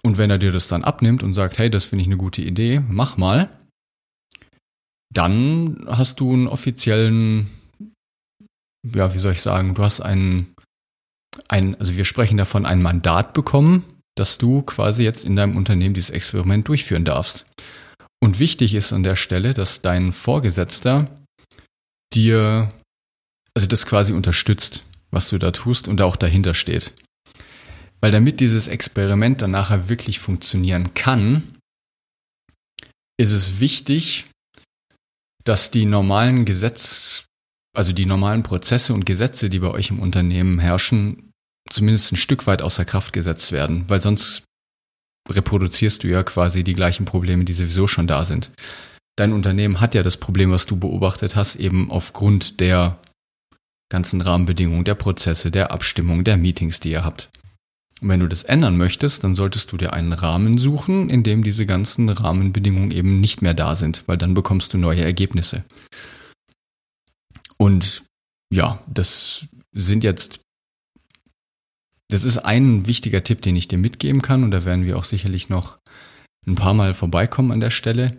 Und 0.00 0.18
wenn 0.18 0.30
er 0.30 0.38
dir 0.38 0.52
das 0.52 0.68
dann 0.68 0.84
abnimmt 0.84 1.22
und 1.22 1.34
sagt, 1.34 1.58
hey, 1.58 1.68
das 1.68 1.84
finde 1.84 2.02
ich 2.02 2.08
eine 2.08 2.16
gute 2.16 2.40
Idee, 2.40 2.80
mach 2.88 3.16
mal, 3.18 3.50
dann 5.12 5.84
hast 5.86 6.20
du 6.20 6.32
einen 6.32 6.48
offiziellen, 6.48 7.50
ja, 8.94 9.14
wie 9.14 9.18
soll 9.18 9.32
ich 9.32 9.42
sagen, 9.42 9.74
du 9.74 9.82
hast 9.82 10.00
einen, 10.00 10.54
ein, 11.48 11.74
also 11.78 11.96
wir 11.96 12.04
sprechen 12.04 12.38
davon, 12.38 12.64
ein 12.64 12.80
Mandat 12.80 13.34
bekommen, 13.34 13.84
dass 14.16 14.38
du 14.38 14.62
quasi 14.62 15.04
jetzt 15.04 15.24
in 15.24 15.36
deinem 15.36 15.56
Unternehmen 15.56 15.94
dieses 15.94 16.10
Experiment 16.10 16.68
durchführen 16.68 17.04
darfst. 17.04 17.46
Und 18.22 18.38
wichtig 18.38 18.74
ist 18.74 18.92
an 18.92 19.02
der 19.02 19.16
Stelle, 19.16 19.52
dass 19.52 19.82
dein 19.82 20.12
Vorgesetzter 20.12 21.08
dir, 22.14 22.72
also 23.54 23.66
das 23.66 23.86
quasi 23.86 24.12
unterstützt, 24.12 24.84
was 25.10 25.28
du 25.30 25.38
da 25.38 25.50
tust 25.50 25.88
und 25.88 25.98
da 25.98 26.04
auch 26.04 26.16
dahinter 26.16 26.54
steht. 26.54 26.94
Weil 28.02 28.10
damit 28.10 28.40
dieses 28.40 28.66
Experiment 28.68 29.42
dann 29.42 29.52
nachher 29.52 29.88
wirklich 29.88 30.18
funktionieren 30.18 30.92
kann, 30.94 31.56
ist 33.16 33.30
es 33.30 33.60
wichtig, 33.60 34.26
dass 35.44 35.70
die 35.70 35.86
normalen 35.86 36.44
Gesetz, 36.44 37.26
also 37.76 37.92
die 37.92 38.06
normalen 38.06 38.42
Prozesse 38.42 38.92
und 38.92 39.06
Gesetze, 39.06 39.48
die 39.50 39.60
bei 39.60 39.70
euch 39.70 39.90
im 39.90 40.00
Unternehmen 40.00 40.58
herrschen, 40.58 41.30
zumindest 41.70 42.12
ein 42.12 42.16
Stück 42.16 42.46
weit 42.46 42.60
außer 42.60 42.84
Kraft 42.84 43.12
gesetzt 43.12 43.52
werden, 43.52 43.88
weil 43.88 44.00
sonst 44.00 44.44
reproduzierst 45.28 46.02
du 46.02 46.08
ja 46.08 46.24
quasi 46.24 46.64
die 46.64 46.74
gleichen 46.74 47.04
Probleme, 47.04 47.44
die 47.44 47.52
sowieso 47.52 47.86
schon 47.86 48.08
da 48.08 48.24
sind. 48.24 48.50
Dein 49.16 49.32
Unternehmen 49.32 49.80
hat 49.80 49.94
ja 49.94 50.02
das 50.02 50.16
Problem, 50.16 50.50
was 50.50 50.66
du 50.66 50.76
beobachtet 50.76 51.36
hast, 51.36 51.56
eben 51.56 51.90
aufgrund 51.90 52.58
der 52.60 52.98
ganzen 53.90 54.20
Rahmenbedingungen, 54.20 54.84
der 54.84 54.94
Prozesse, 54.94 55.50
der 55.52 55.70
Abstimmung, 55.70 56.24
der 56.24 56.36
Meetings, 56.36 56.80
die 56.80 56.90
ihr 56.90 57.04
habt. 57.04 57.30
Und 58.02 58.08
wenn 58.08 58.20
du 58.20 58.26
das 58.26 58.42
ändern 58.42 58.76
möchtest, 58.76 59.22
dann 59.22 59.36
solltest 59.36 59.70
du 59.70 59.76
dir 59.76 59.92
einen 59.92 60.12
Rahmen 60.12 60.58
suchen, 60.58 61.08
in 61.08 61.22
dem 61.22 61.44
diese 61.44 61.66
ganzen 61.66 62.08
Rahmenbedingungen 62.08 62.90
eben 62.90 63.20
nicht 63.20 63.42
mehr 63.42 63.54
da 63.54 63.76
sind, 63.76 64.02
weil 64.08 64.18
dann 64.18 64.34
bekommst 64.34 64.74
du 64.74 64.78
neue 64.78 65.02
Ergebnisse. 65.02 65.64
Und 67.58 68.02
ja, 68.52 68.82
das 68.88 69.46
sind 69.72 70.02
jetzt, 70.02 70.40
das 72.10 72.24
ist 72.24 72.38
ein 72.38 72.88
wichtiger 72.88 73.22
Tipp, 73.22 73.40
den 73.40 73.54
ich 73.54 73.68
dir 73.68 73.78
mitgeben 73.78 74.20
kann 74.20 74.42
und 74.42 74.50
da 74.50 74.64
werden 74.64 74.84
wir 74.84 74.98
auch 74.98 75.04
sicherlich 75.04 75.48
noch 75.48 75.78
ein 76.44 76.56
paar 76.56 76.74
Mal 76.74 76.94
vorbeikommen 76.94 77.52
an 77.52 77.60
der 77.60 77.70
Stelle. 77.70 78.16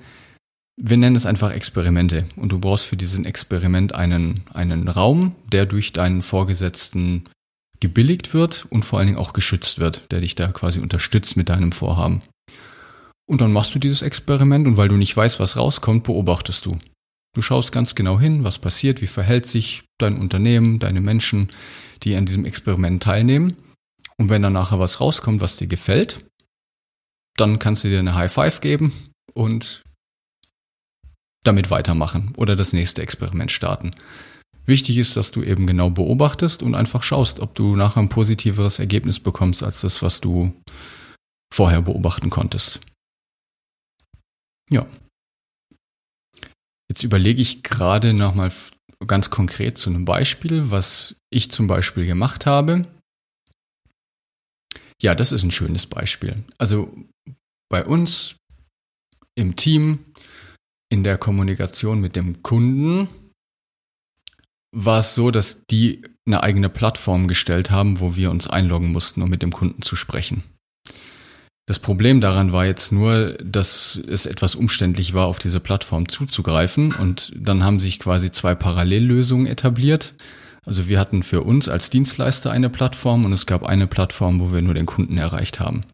Wir 0.81 0.95
nennen 0.95 1.17
es 1.17 1.25
einfach 1.25 1.51
Experimente 1.51 2.25
und 2.37 2.53
du 2.53 2.59
brauchst 2.59 2.85
für 2.85 2.95
diesen 2.95 3.25
Experiment 3.25 3.93
einen, 3.93 4.43
einen 4.53 4.87
Raum, 4.87 5.35
der 5.51 5.65
durch 5.65 5.91
deinen 5.91 6.21
Vorgesetzten 6.21 7.25
gebilligt 7.83 8.33
wird 8.33 8.65
und 8.69 8.83
vor 8.85 8.97
allen 8.97 9.07
Dingen 9.07 9.19
auch 9.19 9.33
geschützt 9.33 9.77
wird, 9.77 10.09
der 10.11 10.21
dich 10.21 10.35
da 10.35 10.47
quasi 10.53 10.79
unterstützt 10.79 11.35
mit 11.35 11.49
deinem 11.49 11.73
Vorhaben. 11.73 12.21
Und 13.29 13.41
dann 13.41 13.51
machst 13.51 13.75
du 13.75 13.79
dieses 13.79 14.01
Experiment 14.01 14.65
und 14.67 14.77
weil 14.77 14.87
du 14.87 14.95
nicht 14.95 15.15
weißt, 15.15 15.39
was 15.41 15.57
rauskommt, 15.57 16.05
beobachtest 16.05 16.65
du. 16.65 16.77
Du 17.35 17.41
schaust 17.41 17.73
ganz 17.73 17.93
genau 17.93 18.19
hin, 18.19 18.45
was 18.45 18.57
passiert, 18.57 19.01
wie 19.01 19.07
verhält 19.07 19.45
sich 19.45 19.83
dein 19.99 20.17
Unternehmen, 20.17 20.79
deine 20.79 21.01
Menschen, 21.01 21.49
die 22.03 22.15
an 22.15 22.25
diesem 22.25 22.45
Experiment 22.45 23.03
teilnehmen. 23.03 23.57
Und 24.17 24.29
wenn 24.29 24.41
dann 24.41 24.53
nachher 24.53 24.79
was 24.79 25.01
rauskommt, 25.01 25.41
was 25.41 25.57
dir 25.57 25.67
gefällt, 25.67 26.25
dann 27.35 27.59
kannst 27.59 27.83
du 27.83 27.89
dir 27.89 27.99
eine 27.99 28.15
High 28.15 28.31
Five 28.31 28.61
geben 28.61 28.93
und 29.33 29.81
damit 31.43 31.69
weitermachen 31.69 32.33
oder 32.37 32.55
das 32.55 32.71
nächste 32.71 33.01
Experiment 33.01 33.51
starten. 33.51 33.91
Wichtig 34.65 34.97
ist, 34.97 35.17
dass 35.17 35.31
du 35.31 35.43
eben 35.43 35.67
genau 35.67 35.89
beobachtest 35.89 36.63
und 36.63 36.73
einfach 36.73 37.03
schaust, 37.03 37.39
ob 37.41 37.53
du 37.55 37.75
nachher 37.75 37.99
ein 38.01 38.09
positiveres 38.09 38.79
Ergebnis 38.79 39.19
bekommst 39.19 39.61
als 39.61 39.81
das, 39.81 40.01
was 40.01 40.21
du 40.21 40.53
vorher 41.53 41.81
beobachten 41.81 42.29
konntest. 42.29 42.79
Ja. 44.69 44.87
Jetzt 46.89 47.03
überlege 47.03 47.41
ich 47.41 47.63
gerade 47.63 48.13
nochmal 48.13 48.51
ganz 49.05 49.29
konkret 49.29 49.77
zu 49.77 49.89
einem 49.89 50.05
Beispiel, 50.05 50.71
was 50.71 51.17
ich 51.29 51.51
zum 51.51 51.67
Beispiel 51.67 52.05
gemacht 52.05 52.45
habe. 52.45 52.87
Ja, 55.01 55.15
das 55.15 55.33
ist 55.33 55.43
ein 55.43 55.51
schönes 55.51 55.85
Beispiel. 55.85 56.43
Also 56.57 56.95
bei 57.69 57.85
uns 57.85 58.37
im 59.35 59.55
Team, 59.55 60.05
in 60.89 61.03
der 61.03 61.17
Kommunikation 61.17 61.99
mit 61.99 62.15
dem 62.15 62.41
Kunden, 62.43 63.09
war 64.73 64.99
es 64.99 65.15
so, 65.15 65.31
dass 65.31 65.65
die 65.67 66.01
eine 66.25 66.43
eigene 66.43 66.69
Plattform 66.69 67.27
gestellt 67.27 67.71
haben, 67.71 67.99
wo 67.99 68.15
wir 68.15 68.31
uns 68.31 68.47
einloggen 68.47 68.91
mussten, 68.91 69.21
um 69.21 69.29
mit 69.29 69.41
dem 69.41 69.51
Kunden 69.51 69.81
zu 69.81 69.95
sprechen. 69.95 70.43
Das 71.65 71.79
Problem 71.79 72.19
daran 72.19 72.51
war 72.51 72.65
jetzt 72.65 72.91
nur, 72.91 73.37
dass 73.41 74.01
es 74.07 74.25
etwas 74.25 74.55
umständlich 74.55 75.13
war, 75.13 75.27
auf 75.27 75.39
diese 75.39 75.61
Plattform 75.61 76.09
zuzugreifen 76.09 76.93
und 76.93 77.31
dann 77.37 77.63
haben 77.63 77.79
sich 77.79 77.99
quasi 77.99 78.31
zwei 78.31 78.53
Parallellösungen 78.53 79.45
etabliert. 79.45 80.13
Also 80.65 80.89
wir 80.89 80.99
hatten 80.99 81.23
für 81.23 81.41
uns 81.41 81.69
als 81.69 81.89
Dienstleister 81.89 82.51
eine 82.51 82.69
Plattform 82.69 83.23
und 83.23 83.31
es 83.31 83.45
gab 83.45 83.63
eine 83.63 83.87
Plattform, 83.87 84.41
wo 84.41 84.51
wir 84.51 84.61
nur 84.61 84.73
den 84.73 84.85
Kunden 84.85 85.17
erreicht 85.17 85.59
haben. 85.61 85.85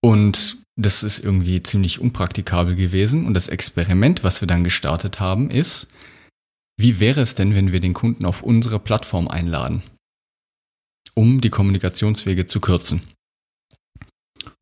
Und 0.00 0.58
das 0.76 1.02
ist 1.02 1.18
irgendwie 1.18 1.62
ziemlich 1.62 2.00
unpraktikabel 2.00 2.76
gewesen 2.76 3.26
und 3.26 3.34
das 3.34 3.48
Experiment, 3.48 4.22
was 4.22 4.40
wir 4.40 4.46
dann 4.46 4.64
gestartet 4.64 5.18
haben, 5.18 5.50
ist, 5.50 5.88
wie 6.76 7.00
wäre 7.00 7.20
es 7.20 7.34
denn, 7.34 7.54
wenn 7.54 7.72
wir 7.72 7.80
den 7.80 7.94
Kunden 7.94 8.24
auf 8.24 8.42
unsere 8.42 8.78
Plattform 8.78 9.28
einladen, 9.28 9.82
um 11.14 11.40
die 11.40 11.50
Kommunikationswege 11.50 12.46
zu 12.46 12.60
kürzen? 12.60 13.02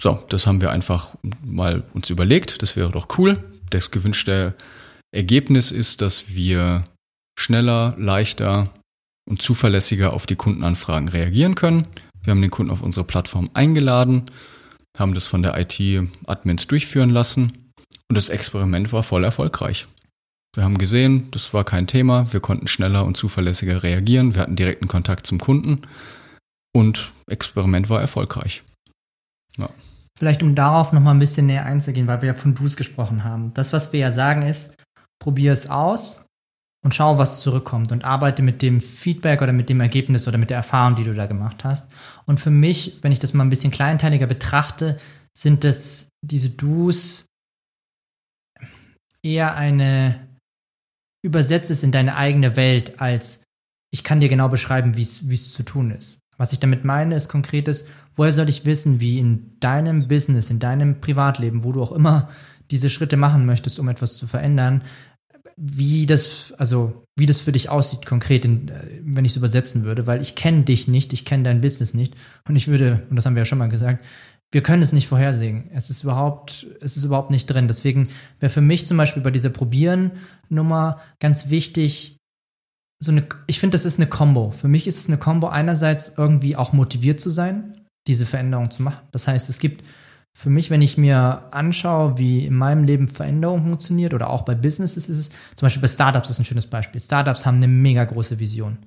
So, 0.00 0.22
das 0.28 0.46
haben 0.46 0.60
wir 0.60 0.70
einfach 0.70 1.16
mal 1.44 1.84
uns 1.94 2.10
überlegt. 2.10 2.62
Das 2.62 2.76
wäre 2.76 2.90
doch 2.90 3.18
cool. 3.18 3.42
Das 3.70 3.90
gewünschte 3.90 4.54
Ergebnis 5.12 5.70
ist, 5.70 6.02
dass 6.02 6.34
wir 6.34 6.84
schneller, 7.38 7.94
leichter 7.98 8.70
und 9.28 9.40
zuverlässiger 9.40 10.12
auf 10.12 10.26
die 10.26 10.36
Kundenanfragen 10.36 11.08
reagieren 11.08 11.54
können. 11.54 11.86
Wir 12.22 12.32
haben 12.32 12.42
den 12.42 12.50
Kunden 12.50 12.72
auf 12.72 12.82
unsere 12.82 13.06
Plattform 13.06 13.50
eingeladen, 13.54 14.30
haben 14.98 15.14
das 15.14 15.26
von 15.26 15.42
der 15.42 15.58
IT-Admins 15.58 16.66
durchführen 16.66 17.10
lassen 17.10 17.72
und 18.08 18.16
das 18.16 18.28
Experiment 18.28 18.92
war 18.92 19.02
voll 19.02 19.24
erfolgreich. 19.24 19.86
Wir 20.54 20.64
haben 20.64 20.76
gesehen, 20.76 21.30
das 21.30 21.54
war 21.54 21.64
kein 21.64 21.86
Thema. 21.86 22.30
Wir 22.32 22.40
konnten 22.40 22.66
schneller 22.66 23.04
und 23.06 23.16
zuverlässiger 23.16 23.82
reagieren. 23.82 24.34
Wir 24.34 24.42
hatten 24.42 24.56
direkten 24.56 24.86
Kontakt 24.86 25.26
zum 25.26 25.38
Kunden 25.38 25.82
und 26.74 27.12
Experiment 27.26 27.88
war 27.88 28.00
erfolgreich. 28.00 28.62
Ja. 29.56 29.70
Vielleicht 30.18 30.42
um 30.42 30.54
darauf 30.54 30.92
noch 30.92 31.00
mal 31.00 31.12
ein 31.12 31.18
bisschen 31.18 31.46
näher 31.46 31.64
einzugehen, 31.64 32.06
weil 32.06 32.20
wir 32.20 32.28
ja 32.28 32.34
von 32.34 32.54
Boost 32.54 32.76
gesprochen 32.76 33.24
haben. 33.24 33.54
Das, 33.54 33.72
was 33.72 33.92
wir 33.92 34.00
ja 34.00 34.12
sagen, 34.12 34.42
ist, 34.42 34.70
probier 35.18 35.52
es 35.52 35.70
aus 35.70 36.26
und 36.84 36.94
schau, 36.94 37.16
was 37.16 37.40
zurückkommt 37.40 37.90
und 37.92 38.04
arbeite 38.04 38.42
mit 38.42 38.60
dem 38.60 38.80
Feedback 38.80 39.40
oder 39.40 39.52
mit 39.52 39.70
dem 39.70 39.80
Ergebnis 39.80 40.28
oder 40.28 40.36
mit 40.36 40.50
der 40.50 40.58
Erfahrung, 40.58 40.96
die 40.96 41.04
du 41.04 41.14
da 41.14 41.26
gemacht 41.26 41.64
hast. 41.64 41.90
Und 42.26 42.40
für 42.40 42.50
mich, 42.50 42.98
wenn 43.00 43.12
ich 43.12 43.20
das 43.20 43.32
mal 43.32 43.44
ein 43.44 43.50
bisschen 43.50 43.70
kleinteiliger 43.70 44.26
betrachte, 44.26 44.98
sind 45.36 45.64
es 45.64 46.08
diese 46.20 46.50
Do's 46.50 47.24
eher 49.22 49.54
eine 49.54 50.31
übersetze 51.22 51.72
es 51.72 51.82
in 51.82 51.92
deine 51.92 52.16
eigene 52.16 52.56
Welt 52.56 53.00
als 53.00 53.42
ich 53.94 54.04
kann 54.04 54.20
dir 54.20 54.28
genau 54.28 54.48
beschreiben, 54.48 54.96
wie 54.96 55.02
es 55.02 55.52
zu 55.52 55.62
tun 55.62 55.90
ist. 55.90 56.20
Was 56.38 56.52
ich 56.52 56.58
damit 56.58 56.84
meine, 56.84 57.14
ist 57.14 57.28
konkretes, 57.28 57.84
woher 58.14 58.32
soll 58.32 58.48
ich 58.48 58.64
wissen, 58.64 59.00
wie 59.00 59.18
in 59.18 59.60
deinem 59.60 60.08
Business, 60.08 60.50
in 60.50 60.58
deinem 60.58 61.00
Privatleben, 61.00 61.62
wo 61.62 61.72
du 61.72 61.82
auch 61.82 61.92
immer 61.92 62.30
diese 62.70 62.88
Schritte 62.88 63.18
machen 63.18 63.44
möchtest, 63.44 63.78
um 63.78 63.88
etwas 63.88 64.16
zu 64.16 64.26
verändern, 64.26 64.82
wie 65.56 66.06
das, 66.06 66.54
also 66.56 67.04
wie 67.18 67.26
das 67.26 67.42
für 67.42 67.52
dich 67.52 67.68
aussieht 67.68 68.06
konkret, 68.06 68.46
in, 68.46 68.68
äh, 68.68 69.00
wenn 69.02 69.26
ich 69.26 69.32
es 69.32 69.36
übersetzen 69.36 69.84
würde, 69.84 70.06
weil 70.06 70.22
ich 70.22 70.34
kenne 70.34 70.62
dich 70.62 70.88
nicht, 70.88 71.12
ich 71.12 71.26
kenne 71.26 71.42
dein 71.42 71.60
Business 71.60 71.92
nicht 71.92 72.14
und 72.48 72.56
ich 72.56 72.68
würde, 72.68 73.06
und 73.10 73.16
das 73.16 73.26
haben 73.26 73.34
wir 73.34 73.42
ja 73.42 73.46
schon 73.46 73.58
mal 73.58 73.68
gesagt, 73.68 74.02
wir 74.52 74.62
können 74.62 74.82
es 74.82 74.92
nicht 74.92 75.08
vorhersehen. 75.08 75.70
Es 75.74 75.90
ist 75.90 76.04
überhaupt, 76.04 76.66
es 76.80 76.96
ist 76.96 77.04
überhaupt 77.04 77.30
nicht 77.30 77.46
drin. 77.46 77.68
Deswegen 77.68 78.08
wäre 78.38 78.50
für 78.50 78.60
mich 78.60 78.86
zum 78.86 78.98
Beispiel 78.98 79.22
bei 79.22 79.30
dieser 79.30 79.48
Probieren-Nummer 79.48 81.00
ganz 81.18 81.48
wichtig, 81.48 82.18
so 83.00 83.10
eine, 83.10 83.26
ich 83.46 83.58
finde, 83.58 83.74
das 83.74 83.86
ist 83.86 83.98
eine 83.98 84.08
Combo. 84.08 84.50
Für 84.50 84.68
mich 84.68 84.86
ist 84.86 84.98
es 84.98 85.08
eine 85.08 85.16
Combo, 85.16 85.48
einerseits 85.48 86.12
irgendwie 86.16 86.54
auch 86.54 86.72
motiviert 86.72 87.20
zu 87.20 87.30
sein, 87.30 87.72
diese 88.06 88.26
Veränderung 88.26 88.70
zu 88.70 88.82
machen. 88.82 89.08
Das 89.10 89.26
heißt, 89.26 89.48
es 89.48 89.58
gibt 89.58 89.82
für 90.34 90.50
mich, 90.50 90.70
wenn 90.70 90.82
ich 90.82 90.98
mir 90.98 91.48
anschaue, 91.50 92.18
wie 92.18 92.46
in 92.46 92.54
meinem 92.54 92.84
Leben 92.84 93.08
Veränderung 93.08 93.62
funktioniert 93.62 94.14
oder 94.14 94.30
auch 94.30 94.42
bei 94.42 94.54
Businesses 94.54 95.08
ist 95.08 95.18
es, 95.18 95.28
zum 95.56 95.66
Beispiel 95.66 95.82
bei 95.82 95.88
Startups 95.88 96.30
ist 96.30 96.38
ein 96.38 96.44
schönes 96.44 96.66
Beispiel. 96.66 97.00
Startups 97.00 97.44
haben 97.44 97.56
eine 97.56 97.68
mega 97.68 98.04
große 98.04 98.38
Vision. 98.38 98.78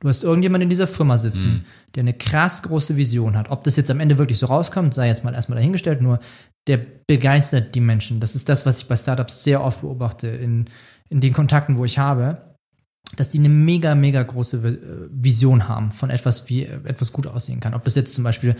Du 0.00 0.08
hast 0.08 0.24
irgendjemand 0.24 0.62
in 0.62 0.70
dieser 0.70 0.86
Firma 0.86 1.18
sitzen, 1.18 1.48
mhm. 1.50 1.64
der 1.94 2.00
eine 2.00 2.14
krass 2.14 2.62
große 2.62 2.96
Vision 2.96 3.36
hat. 3.36 3.50
Ob 3.50 3.64
das 3.64 3.76
jetzt 3.76 3.90
am 3.90 4.00
Ende 4.00 4.18
wirklich 4.18 4.38
so 4.38 4.46
rauskommt, 4.46 4.94
sei 4.94 5.08
jetzt 5.08 5.24
mal 5.24 5.34
erstmal 5.34 5.56
dahingestellt, 5.56 6.00
nur 6.00 6.20
der 6.66 6.78
begeistert 7.06 7.74
die 7.74 7.80
Menschen. 7.80 8.18
Das 8.18 8.34
ist 8.34 8.48
das, 8.48 8.64
was 8.64 8.78
ich 8.78 8.88
bei 8.88 8.96
Startups 8.96 9.44
sehr 9.44 9.62
oft 9.62 9.82
beobachte 9.82 10.28
in, 10.28 10.66
in 11.10 11.20
den 11.20 11.34
Kontakten, 11.34 11.76
wo 11.76 11.84
ich 11.84 11.98
habe, 11.98 12.56
dass 13.16 13.28
die 13.28 13.38
eine 13.38 13.50
mega, 13.50 13.94
mega 13.94 14.22
große 14.22 14.56
äh, 14.56 15.08
Vision 15.10 15.68
haben 15.68 15.92
von 15.92 16.10
etwas, 16.10 16.48
wie 16.48 16.64
etwas 16.64 17.12
gut 17.12 17.26
aussehen 17.26 17.60
kann. 17.60 17.74
Ob 17.74 17.84
das 17.84 17.94
jetzt 17.94 18.14
zum 18.14 18.24
Beispiel 18.24 18.56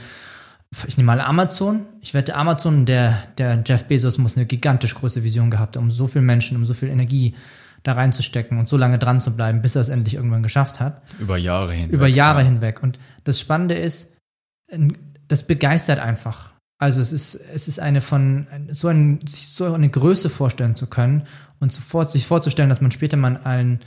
ich 0.87 0.97
nehme 0.97 1.09
mal 1.09 1.21
Amazon. 1.21 1.87
Ich 2.01 2.15
wette, 2.15 2.37
Amazon, 2.37 2.87
der, 2.87 3.19
der 3.39 3.61
Jeff 3.67 3.85
Bezos 3.85 4.19
muss 4.19 4.37
eine 4.37 4.47
gigantisch 4.47 4.95
große 4.95 5.25
Vision 5.25 5.51
gehabt, 5.51 5.77
um 5.77 5.91
so 5.91 6.07
viele 6.07 6.25
Menschen, 6.25 6.57
um 6.57 6.65
so 6.65 6.75
viel 6.75 6.91
Energie 6.91 7.35
da 7.83 7.93
reinzustecken 7.93 8.59
und 8.59 8.69
so 8.69 8.77
lange 8.77 8.99
dran 8.99 9.21
zu 9.21 9.35
bleiben, 9.35 9.63
bis 9.63 9.75
er 9.75 9.83
es 9.83 9.89
endlich 9.89 10.15
irgendwann 10.15 10.43
geschafft 10.43 10.81
hat. 10.81 11.03
Über 11.19 11.37
Jahre 11.37 11.73
hinweg. 11.73 11.93
Über 11.93 12.07
Jahre 12.07 12.41
ja. 12.41 12.47
hinweg. 12.47 12.83
Und 12.83 12.99
das 13.25 13.41
Spannende 13.41 13.75
ist, 13.75 14.13
das 15.29 15.47
begeistert 15.47 15.99
einfach. 15.99 16.53
Also 16.79 17.01
es 17.01 17.13
ist, 17.13 17.35
es 17.35 17.69
ist 17.69 17.79
eine 17.79 18.01
von, 18.01 18.47
so, 18.69 18.89
ein, 18.89 19.21
sich 19.27 19.49
so 19.49 19.73
eine 19.73 19.89
Größe 19.89 20.31
vorstellen 20.31 20.77
zu 20.77 20.87
können 20.87 21.25
und 21.59 21.73
sofort 21.73 22.11
sich 22.11 22.27
vorzustellen, 22.27 22.71
dass 22.71 22.81
man 22.81 22.91
später 22.91 23.17
mal 23.17 23.41
ein 23.45 23.81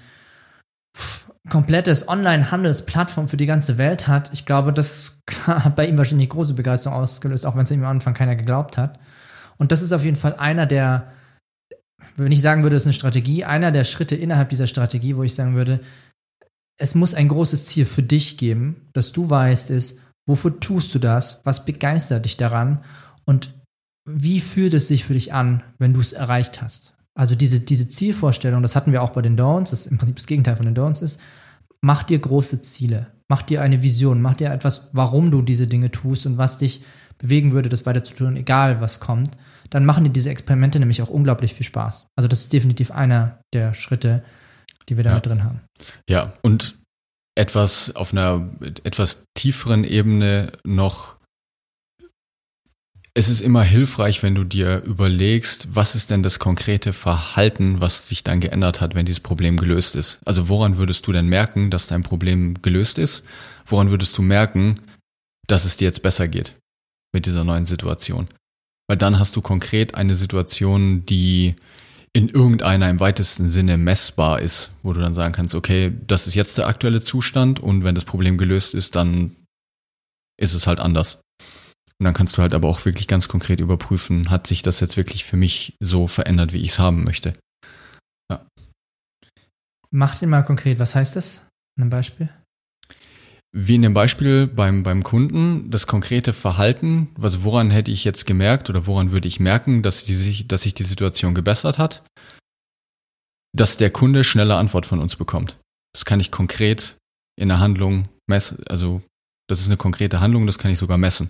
komplettes 1.49 2.07
Online-Handelsplattform 2.07 3.27
für 3.27 3.37
die 3.37 3.45
ganze 3.45 3.77
Welt 3.77 4.07
hat. 4.07 4.31
Ich 4.33 4.45
glaube, 4.45 4.73
das 4.73 5.17
hat 5.47 5.75
bei 5.75 5.87
ihm 5.87 5.97
wahrscheinlich 5.97 6.29
große 6.29 6.53
Begeisterung 6.53 6.97
ausgelöst, 6.97 7.45
auch 7.45 7.55
wenn 7.55 7.63
es 7.63 7.71
ihm 7.71 7.83
am 7.83 7.89
Anfang 7.89 8.13
keiner 8.13 8.35
geglaubt 8.35 8.77
hat. 8.77 8.99
Und 9.57 9.71
das 9.71 9.81
ist 9.81 9.91
auf 9.91 10.05
jeden 10.05 10.17
Fall 10.17 10.35
einer 10.35 10.65
der, 10.65 11.11
wenn 12.17 12.31
ich 12.31 12.41
sagen 12.41 12.63
würde, 12.63 12.75
es 12.75 12.83
ist 12.83 12.87
eine 12.87 12.93
Strategie, 12.93 13.45
einer 13.45 13.71
der 13.71 13.83
Schritte 13.83 14.15
innerhalb 14.15 14.49
dieser 14.49 14.67
Strategie, 14.67 15.15
wo 15.15 15.23
ich 15.23 15.33
sagen 15.33 15.55
würde, 15.55 15.79
es 16.77 16.95
muss 16.95 17.13
ein 17.13 17.27
großes 17.27 17.65
Ziel 17.65 17.85
für 17.85 18.03
dich 18.03 18.37
geben, 18.37 18.87
dass 18.93 19.11
du 19.11 19.29
weißt, 19.29 19.69
ist, 19.69 19.99
wofür 20.27 20.59
tust 20.59 20.93
du 20.95 20.99
das, 20.99 21.41
was 21.43 21.65
begeistert 21.65 22.25
dich 22.25 22.37
daran? 22.37 22.83
Und 23.25 23.53
wie 24.05 24.39
fühlt 24.39 24.73
es 24.73 24.87
sich 24.87 25.05
für 25.05 25.13
dich 25.13 25.33
an, 25.33 25.63
wenn 25.77 25.93
du 25.93 26.01
es 26.01 26.13
erreicht 26.13 26.61
hast. 26.61 26.93
Also 27.15 27.35
diese, 27.35 27.59
diese 27.59 27.87
Zielvorstellung, 27.87 28.61
das 28.61 28.75
hatten 28.75 28.91
wir 28.91 29.03
auch 29.03 29.11
bei 29.11 29.21
den 29.21 29.37
Downs, 29.37 29.69
das 29.69 29.85
im 29.85 29.97
Prinzip 29.97 30.17
das 30.17 30.25
Gegenteil 30.25 30.55
von 30.55 30.65
den 30.65 30.75
Downs 30.75 31.01
ist, 31.01 31.19
mach 31.81 32.03
dir 32.03 32.19
große 32.19 32.61
Ziele, 32.61 33.07
mach 33.29 33.43
dir 33.43 33.61
eine 33.61 33.81
Vision, 33.81 34.21
mach 34.21 34.33
dir 34.33 34.51
etwas, 34.51 34.89
warum 34.93 35.31
du 35.31 35.41
diese 35.41 35.67
Dinge 35.67 35.91
tust 35.91 36.25
und 36.25 36.37
was 36.37 36.57
dich 36.57 36.83
bewegen 37.17 37.53
würde, 37.53 37.69
das 37.69 37.85
weiter 37.85 38.03
zu 38.03 38.15
tun, 38.15 38.35
egal 38.35 38.81
was 38.81 38.99
kommt 38.99 39.37
dann 39.73 39.85
machen 39.85 40.03
dir 40.03 40.11
diese 40.11 40.29
Experimente 40.29 40.79
nämlich 40.79 41.01
auch 41.01 41.09
unglaublich 41.09 41.55
viel 41.55 41.65
Spaß. 41.65 42.05
Also 42.15 42.27
das 42.27 42.41
ist 42.41 42.53
definitiv 42.53 42.91
einer 42.91 43.41
der 43.53 43.73
Schritte, 43.73 44.23
die 44.87 44.97
wir 44.97 45.03
da 45.03 45.09
ja. 45.09 45.15
mit 45.15 45.25
drin 45.25 45.43
haben. 45.43 45.61
Ja, 46.07 46.33
und 46.43 46.77
etwas 47.35 47.95
auf 47.95 48.11
einer 48.11 48.51
etwas 48.83 49.25
tieferen 49.33 49.83
Ebene 49.83 50.51
noch. 50.63 51.15
Es 53.15 53.29
ist 53.29 53.41
immer 53.41 53.63
hilfreich, 53.63 54.21
wenn 54.21 54.35
du 54.35 54.43
dir 54.43 54.83
überlegst, 54.83 55.69
was 55.73 55.95
ist 55.95 56.11
denn 56.11 56.21
das 56.21 56.37
konkrete 56.37 56.93
Verhalten, 56.93 57.81
was 57.81 58.07
sich 58.07 58.23
dann 58.23 58.41
geändert 58.41 58.79
hat, 58.79 58.93
wenn 58.93 59.07
dieses 59.07 59.21
Problem 59.21 59.57
gelöst 59.57 59.95
ist. 59.95 60.19
Also 60.23 60.49
woran 60.49 60.77
würdest 60.77 61.07
du 61.07 61.11
denn 61.11 61.27
merken, 61.27 61.71
dass 61.71 61.87
dein 61.87 62.03
Problem 62.03 62.61
gelöst 62.61 62.99
ist? 62.99 63.23
Woran 63.65 63.89
würdest 63.89 64.19
du 64.19 64.21
merken, 64.21 64.81
dass 65.47 65.65
es 65.65 65.77
dir 65.77 65.85
jetzt 65.85 66.03
besser 66.03 66.27
geht 66.27 66.55
mit 67.11 67.25
dieser 67.25 67.43
neuen 67.43 67.65
Situation? 67.65 68.27
Weil 68.87 68.97
dann 68.97 69.19
hast 69.19 69.35
du 69.35 69.41
konkret 69.41 69.95
eine 69.95 70.15
Situation, 70.15 71.05
die 71.05 71.55
in 72.15 72.29
irgendeiner 72.29 72.89
im 72.89 72.99
weitesten 72.99 73.49
Sinne 73.49 73.77
messbar 73.77 74.39
ist, 74.39 74.71
wo 74.83 74.93
du 74.93 74.99
dann 74.99 75.15
sagen 75.15 75.33
kannst, 75.33 75.55
okay, 75.55 75.93
das 76.05 76.27
ist 76.27 76.35
jetzt 76.35 76.57
der 76.57 76.67
aktuelle 76.67 77.01
Zustand 77.01 77.59
und 77.59 77.83
wenn 77.83 77.95
das 77.95 78.05
Problem 78.05 78.37
gelöst 78.37 78.75
ist, 78.75 78.95
dann 78.95 79.35
ist 80.39 80.53
es 80.53 80.67
halt 80.67 80.79
anders. 80.79 81.21
Und 81.99 82.05
dann 82.05 82.13
kannst 82.13 82.37
du 82.37 82.41
halt 82.41 82.53
aber 82.53 82.67
auch 82.67 82.85
wirklich 82.85 83.07
ganz 83.07 83.27
konkret 83.27 83.59
überprüfen, 83.59 84.29
hat 84.29 84.45
sich 84.45 84.61
das 84.61 84.79
jetzt 84.79 84.97
wirklich 84.97 85.23
für 85.23 85.37
mich 85.37 85.75
so 85.79 86.05
verändert, 86.05 86.53
wie 86.53 86.61
ich 86.61 86.69
es 86.69 86.79
haben 86.79 87.03
möchte. 87.03 87.33
Ja. 88.31 88.45
Mach 89.89 90.19
den 90.19 90.29
mal 90.29 90.43
konkret, 90.43 90.79
was 90.79 90.95
heißt 90.95 91.15
das? 91.15 91.41
Ein 91.79 91.89
Beispiel? 91.89 92.29
Wie 93.55 93.75
in 93.75 93.83
dem 93.83 93.93
Beispiel 93.93 94.47
beim, 94.47 94.81
beim 94.81 95.03
Kunden, 95.03 95.69
das 95.69 95.85
konkrete 95.85 96.33
Verhalten, 96.33 97.09
also 97.21 97.43
woran 97.43 97.69
hätte 97.69 97.91
ich 97.91 98.03
jetzt 98.03 98.25
gemerkt 98.25 98.71
oder 98.71 98.87
woran 98.87 99.11
würde 99.11 99.27
ich 99.27 99.39
merken, 99.39 99.83
dass, 99.83 100.05
die, 100.05 100.47
dass 100.47 100.63
sich 100.63 100.73
die 100.73 100.83
Situation 100.83 101.35
gebessert 101.35 101.77
hat, 101.77 102.03
dass 103.55 103.77
der 103.77 103.91
Kunde 103.91 104.23
schneller 104.23 104.57
Antwort 104.57 104.87
von 104.87 104.99
uns 104.99 105.15
bekommt. 105.15 105.59
Das 105.93 106.03
kann 106.03 106.19
ich 106.19 106.31
konkret 106.31 106.97
in 107.39 107.49
der 107.49 107.59
Handlung 107.59 108.07
messen, 108.27 108.63
also 108.67 109.03
das 109.47 109.59
ist 109.59 109.67
eine 109.67 109.77
konkrete 109.77 110.19
Handlung, 110.19 110.47
das 110.47 110.57
kann 110.57 110.71
ich 110.71 110.79
sogar 110.79 110.97
messen. 110.97 111.29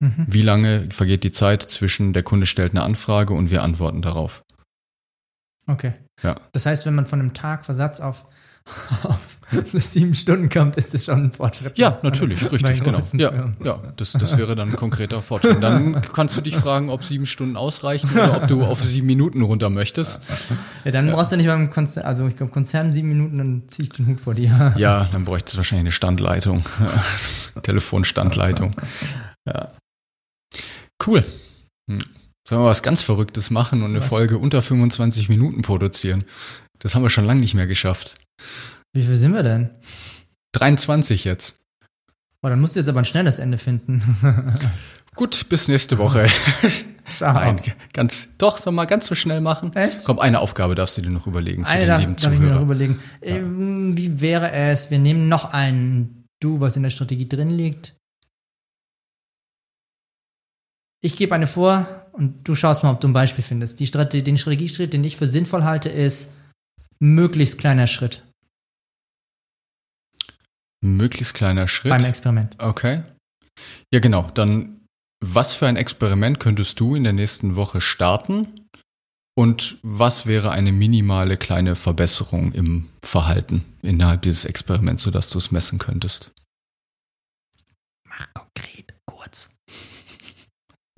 Mhm. 0.00 0.26
Wie 0.28 0.42
lange 0.42 0.88
vergeht 0.92 1.24
die 1.24 1.32
Zeit 1.32 1.62
zwischen 1.62 2.12
der 2.12 2.22
Kunde 2.22 2.46
stellt 2.46 2.70
eine 2.70 2.84
Anfrage 2.84 3.34
und 3.34 3.50
wir 3.50 3.64
antworten 3.64 4.00
darauf? 4.00 4.44
Okay. 5.66 5.94
Ja. 6.22 6.40
Das 6.52 6.66
heißt, 6.66 6.86
wenn 6.86 6.94
man 6.94 7.06
von 7.06 7.18
einem 7.18 7.34
Tag 7.34 7.64
Versatz 7.64 7.98
auf 7.98 8.26
sieben 9.72 10.14
Stunden 10.14 10.48
kommt, 10.48 10.76
ist 10.76 10.94
das 10.94 11.04
schon 11.04 11.24
ein 11.24 11.32
Fortschritt. 11.32 11.76
Ja, 11.78 11.98
natürlich, 12.02 12.50
richtig, 12.50 12.82
genau. 12.82 13.00
Ja, 13.14 13.52
ja 13.64 13.80
das, 13.96 14.12
das 14.12 14.36
wäre 14.36 14.54
dann 14.54 14.70
ein 14.70 14.76
konkreter 14.76 15.20
Fortschritt. 15.22 15.62
Dann 15.62 16.00
kannst 16.02 16.36
du 16.36 16.40
dich 16.40 16.56
fragen, 16.56 16.90
ob 16.90 17.04
sieben 17.04 17.26
Stunden 17.26 17.56
ausreichen 17.56 18.10
oder 18.12 18.42
ob 18.42 18.48
du 18.48 18.64
auf 18.66 18.82
sieben 18.84 19.06
Minuten 19.06 19.42
runter 19.42 19.70
möchtest. 19.70 20.20
Ja, 20.84 20.92
dann 20.92 21.08
ja. 21.08 21.14
brauchst 21.14 21.32
du 21.32 21.36
nicht 21.36 21.46
beim 21.46 21.70
Konzern, 21.70 22.04
also 22.04 22.26
ich 22.26 22.36
glaube, 22.36 22.52
Konzern 22.52 22.92
sieben 22.92 23.08
Minuten, 23.08 23.38
dann 23.38 23.62
ziehe 23.68 23.88
ich 23.88 23.92
den 23.92 24.06
Hut 24.06 24.20
vor 24.20 24.34
dir. 24.34 24.74
Ja, 24.76 25.08
dann 25.12 25.24
bräuchte 25.24 25.50
es 25.50 25.56
wahrscheinlich 25.56 25.84
eine 25.84 25.92
Standleitung. 25.92 26.64
Telefonstandleitung. 27.62 28.74
Ja. 29.46 29.72
Cool. 31.04 31.24
Hm. 31.90 32.00
Sollen 32.48 32.62
wir 32.62 32.66
was 32.66 32.82
ganz 32.82 33.02
Verrücktes 33.02 33.50
machen 33.50 33.82
und 33.82 33.90
eine 33.90 34.00
was? 34.00 34.08
Folge 34.08 34.38
unter 34.38 34.62
25 34.62 35.28
Minuten 35.28 35.62
produzieren? 35.62 36.24
Das 36.80 36.94
haben 36.94 37.02
wir 37.02 37.10
schon 37.10 37.24
lange 37.24 37.40
nicht 37.40 37.54
mehr 37.54 37.66
geschafft. 37.66 38.16
Wie 38.92 39.02
viel 39.02 39.16
sind 39.16 39.32
wir 39.32 39.42
denn? 39.42 39.70
23 40.52 41.24
jetzt. 41.24 41.54
Oh, 42.42 42.48
dann 42.48 42.60
musst 42.60 42.74
du 42.74 42.80
jetzt 42.80 42.88
aber 42.88 43.00
ein 43.00 43.04
schnelles 43.04 43.38
Ende 43.38 43.58
finden. 43.58 44.02
Gut, 45.14 45.48
bis 45.48 45.68
nächste 45.68 45.98
Woche. 45.98 46.28
Ciao. 47.08 47.34
Nein, 47.34 47.60
ganz, 47.92 48.28
doch, 48.38 48.58
soll 48.58 48.72
mal 48.72 48.86
ganz 48.86 49.06
so 49.06 49.14
schnell 49.14 49.40
machen. 49.40 49.74
Echt? 49.76 50.04
Komm, 50.04 50.18
eine 50.18 50.40
Aufgabe 50.40 50.74
darfst 50.74 50.96
du 50.96 51.02
dir 51.02 51.10
noch 51.10 51.26
überlegen 51.26 51.64
für 51.64 51.70
eine 51.70 51.86
den 51.86 52.00
lieben 52.00 52.16
darf 52.16 52.22
Zuhörer. 52.22 52.42
Ich 52.42 52.48
mir 52.48 52.54
noch 52.54 52.62
überlegen. 52.62 53.00
Ja. 53.22 53.36
Ähm, 53.36 53.96
wie 53.96 54.20
wäre 54.20 54.50
es, 54.52 54.90
wir 54.90 54.98
nehmen 54.98 55.28
noch 55.28 55.52
ein 55.52 56.20
Du, 56.40 56.60
was 56.60 56.76
in 56.76 56.82
der 56.82 56.90
Strategie 56.90 57.28
drin 57.28 57.50
liegt. 57.50 57.94
Ich 61.02 61.16
gebe 61.16 61.34
eine 61.34 61.46
vor 61.46 61.86
und 62.12 62.48
du 62.48 62.54
schaust 62.54 62.82
mal, 62.82 62.92
ob 62.92 63.00
du 63.00 63.08
ein 63.08 63.12
Beispiel 63.12 63.44
findest. 63.44 63.78
Die 63.78 63.86
Strategie, 63.86 64.22
den 64.22 64.38
Strategieschritt, 64.38 64.92
den 64.92 65.04
ich 65.04 65.18
für 65.18 65.26
sinnvoll 65.26 65.64
halte, 65.64 65.90
ist, 65.90 66.30
möglichst 67.00 67.58
kleiner 67.58 67.86
Schritt. 67.86 68.24
Möglichst 70.82 71.34
kleiner 71.34 71.68
Schritt. 71.68 71.90
Beim 71.90 72.04
Experiment. 72.04 72.56
Okay. 72.58 73.02
Ja, 73.92 74.00
genau. 74.00 74.30
Dann, 74.30 74.86
was 75.22 75.54
für 75.54 75.66
ein 75.66 75.76
Experiment 75.76 76.40
könntest 76.40 76.80
du 76.80 76.94
in 76.94 77.04
der 77.04 77.12
nächsten 77.12 77.56
Woche 77.56 77.80
starten? 77.80 78.66
Und 79.36 79.78
was 79.82 80.26
wäre 80.26 80.50
eine 80.50 80.72
minimale 80.72 81.36
kleine 81.36 81.76
Verbesserung 81.76 82.52
im 82.52 82.88
Verhalten 83.02 83.64
innerhalb 83.80 84.22
dieses 84.22 84.44
Experiments, 84.44 85.02
sodass 85.02 85.30
du 85.30 85.38
es 85.38 85.50
messen 85.50 85.78
könntest? 85.78 86.32
Mach 88.08 88.26
konkret, 88.34 88.94
kurz. 89.06 89.56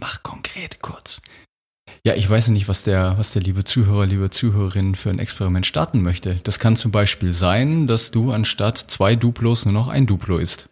Mach 0.01 0.23
konkret, 0.23 0.81
kurz. 0.81 1.23
Ja, 2.05 2.15
ich 2.15 2.29
weiß 2.29 2.49
ja 2.49 2.53
nicht, 2.53 2.67
was 2.67 2.83
der, 2.83 3.17
was 3.17 3.31
der 3.33 3.43
liebe 3.43 3.63
Zuhörer, 3.63 4.07
liebe 4.07 4.29
Zuhörerin 4.29 4.97
für 4.97 5.11
ein 5.11 5.21
Experiment 5.21 5.67
starten 5.67 6.03
möchte. 6.03 6.35
Das 6.43 6.59
kann 6.59 6.75
zum 6.75 6.91
Beispiel 6.91 7.33
sein, 7.33 7.87
dass 7.87 8.11
du 8.11 8.33
anstatt 8.33 8.77
zwei 8.77 9.15
Duplos 9.15 9.65
nur 9.67 9.73
noch 9.75 9.87
ein 9.87 10.07
Duplo 10.09 10.39
isst. 10.39 10.69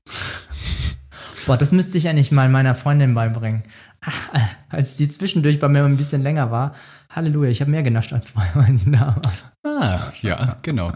Boah, 1.47 1.57
das 1.57 1.71
müsste 1.71 1.99
ich 1.99 2.09
eigentlich 2.09 2.33
mal 2.33 2.49
meiner 2.49 2.75
Freundin 2.75 3.15
beibringen. 3.15 3.63
Ach, 4.01 4.29
als 4.71 4.97
die 4.97 5.09
zwischendurch 5.09 5.61
bei 5.61 5.69
mir 5.69 5.85
ein 5.85 5.97
bisschen 5.97 6.23
länger 6.23 6.51
war, 6.51 6.75
Halleluja, 7.11 7.51
ich 7.51 7.61
habe 7.61 7.71
mehr 7.71 7.85
genascht 7.85 8.13
als 8.13 8.27
vorher, 8.27 8.51
wenn 8.67 8.77
sie 8.77 8.91
da 8.91 9.17
war. 9.63 9.81
Ah, 9.81 10.13
ja, 10.23 10.57
genau. 10.63 10.93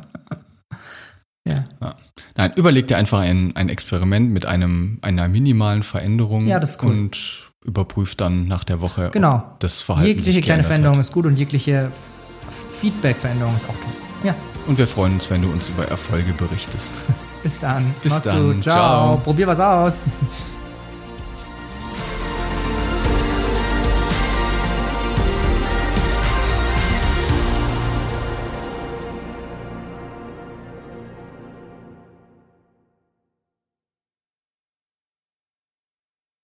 Ja. 1.47 1.65
Ja. 1.81 1.95
Nein, 2.37 2.53
überleg 2.57 2.89
dir 2.89 2.97
einfach 2.97 3.21
ein, 3.21 3.55
ein 3.55 3.69
Experiment 3.69 4.33
mit 4.33 4.47
einem, 4.47 4.99
einer 5.03 5.29
minimalen 5.29 5.85
Veränderung 5.85 6.47
Ja, 6.49 6.59
das 6.59 6.71
ist 6.71 6.83
cool. 6.83 6.91
und 6.91 7.53
überprüf 7.65 8.15
dann 8.15 8.47
nach 8.47 8.63
der 8.65 8.81
Woche, 8.81 9.11
Genau. 9.13 9.43
das 9.59 9.81
Verhalten 9.81 10.09
Jegliche 10.09 10.41
kleine 10.43 10.63
Veränderung 10.63 10.97
hat. 10.99 11.05
ist 11.05 11.13
gut 11.13 11.27
und 11.27 11.37
jegliche 11.39 11.91
Feedback-Veränderung 12.71 13.55
ist 13.57 13.65
auch 13.65 13.69
toll. 13.75 13.93
Ja, 14.23 14.35
Und 14.67 14.79
wir 14.79 14.87
freuen 14.87 15.15
uns, 15.15 15.29
wenn 15.31 15.43
du 15.43 15.49
uns 15.51 15.69
über 15.71 15.87
Erfolge 15.89 16.33
berichtest. 16.35 16.95
bis 17.43 17.59
dann. 17.59 17.95
Bis 18.03 18.13
Mach's 18.13 18.25
dann. 18.25 18.55
gut. 18.55 18.63
Ciao. 18.63 18.75
Ciao. 18.75 19.17
Probier 19.19 19.47
was 19.47 19.61
aus. 19.61 20.03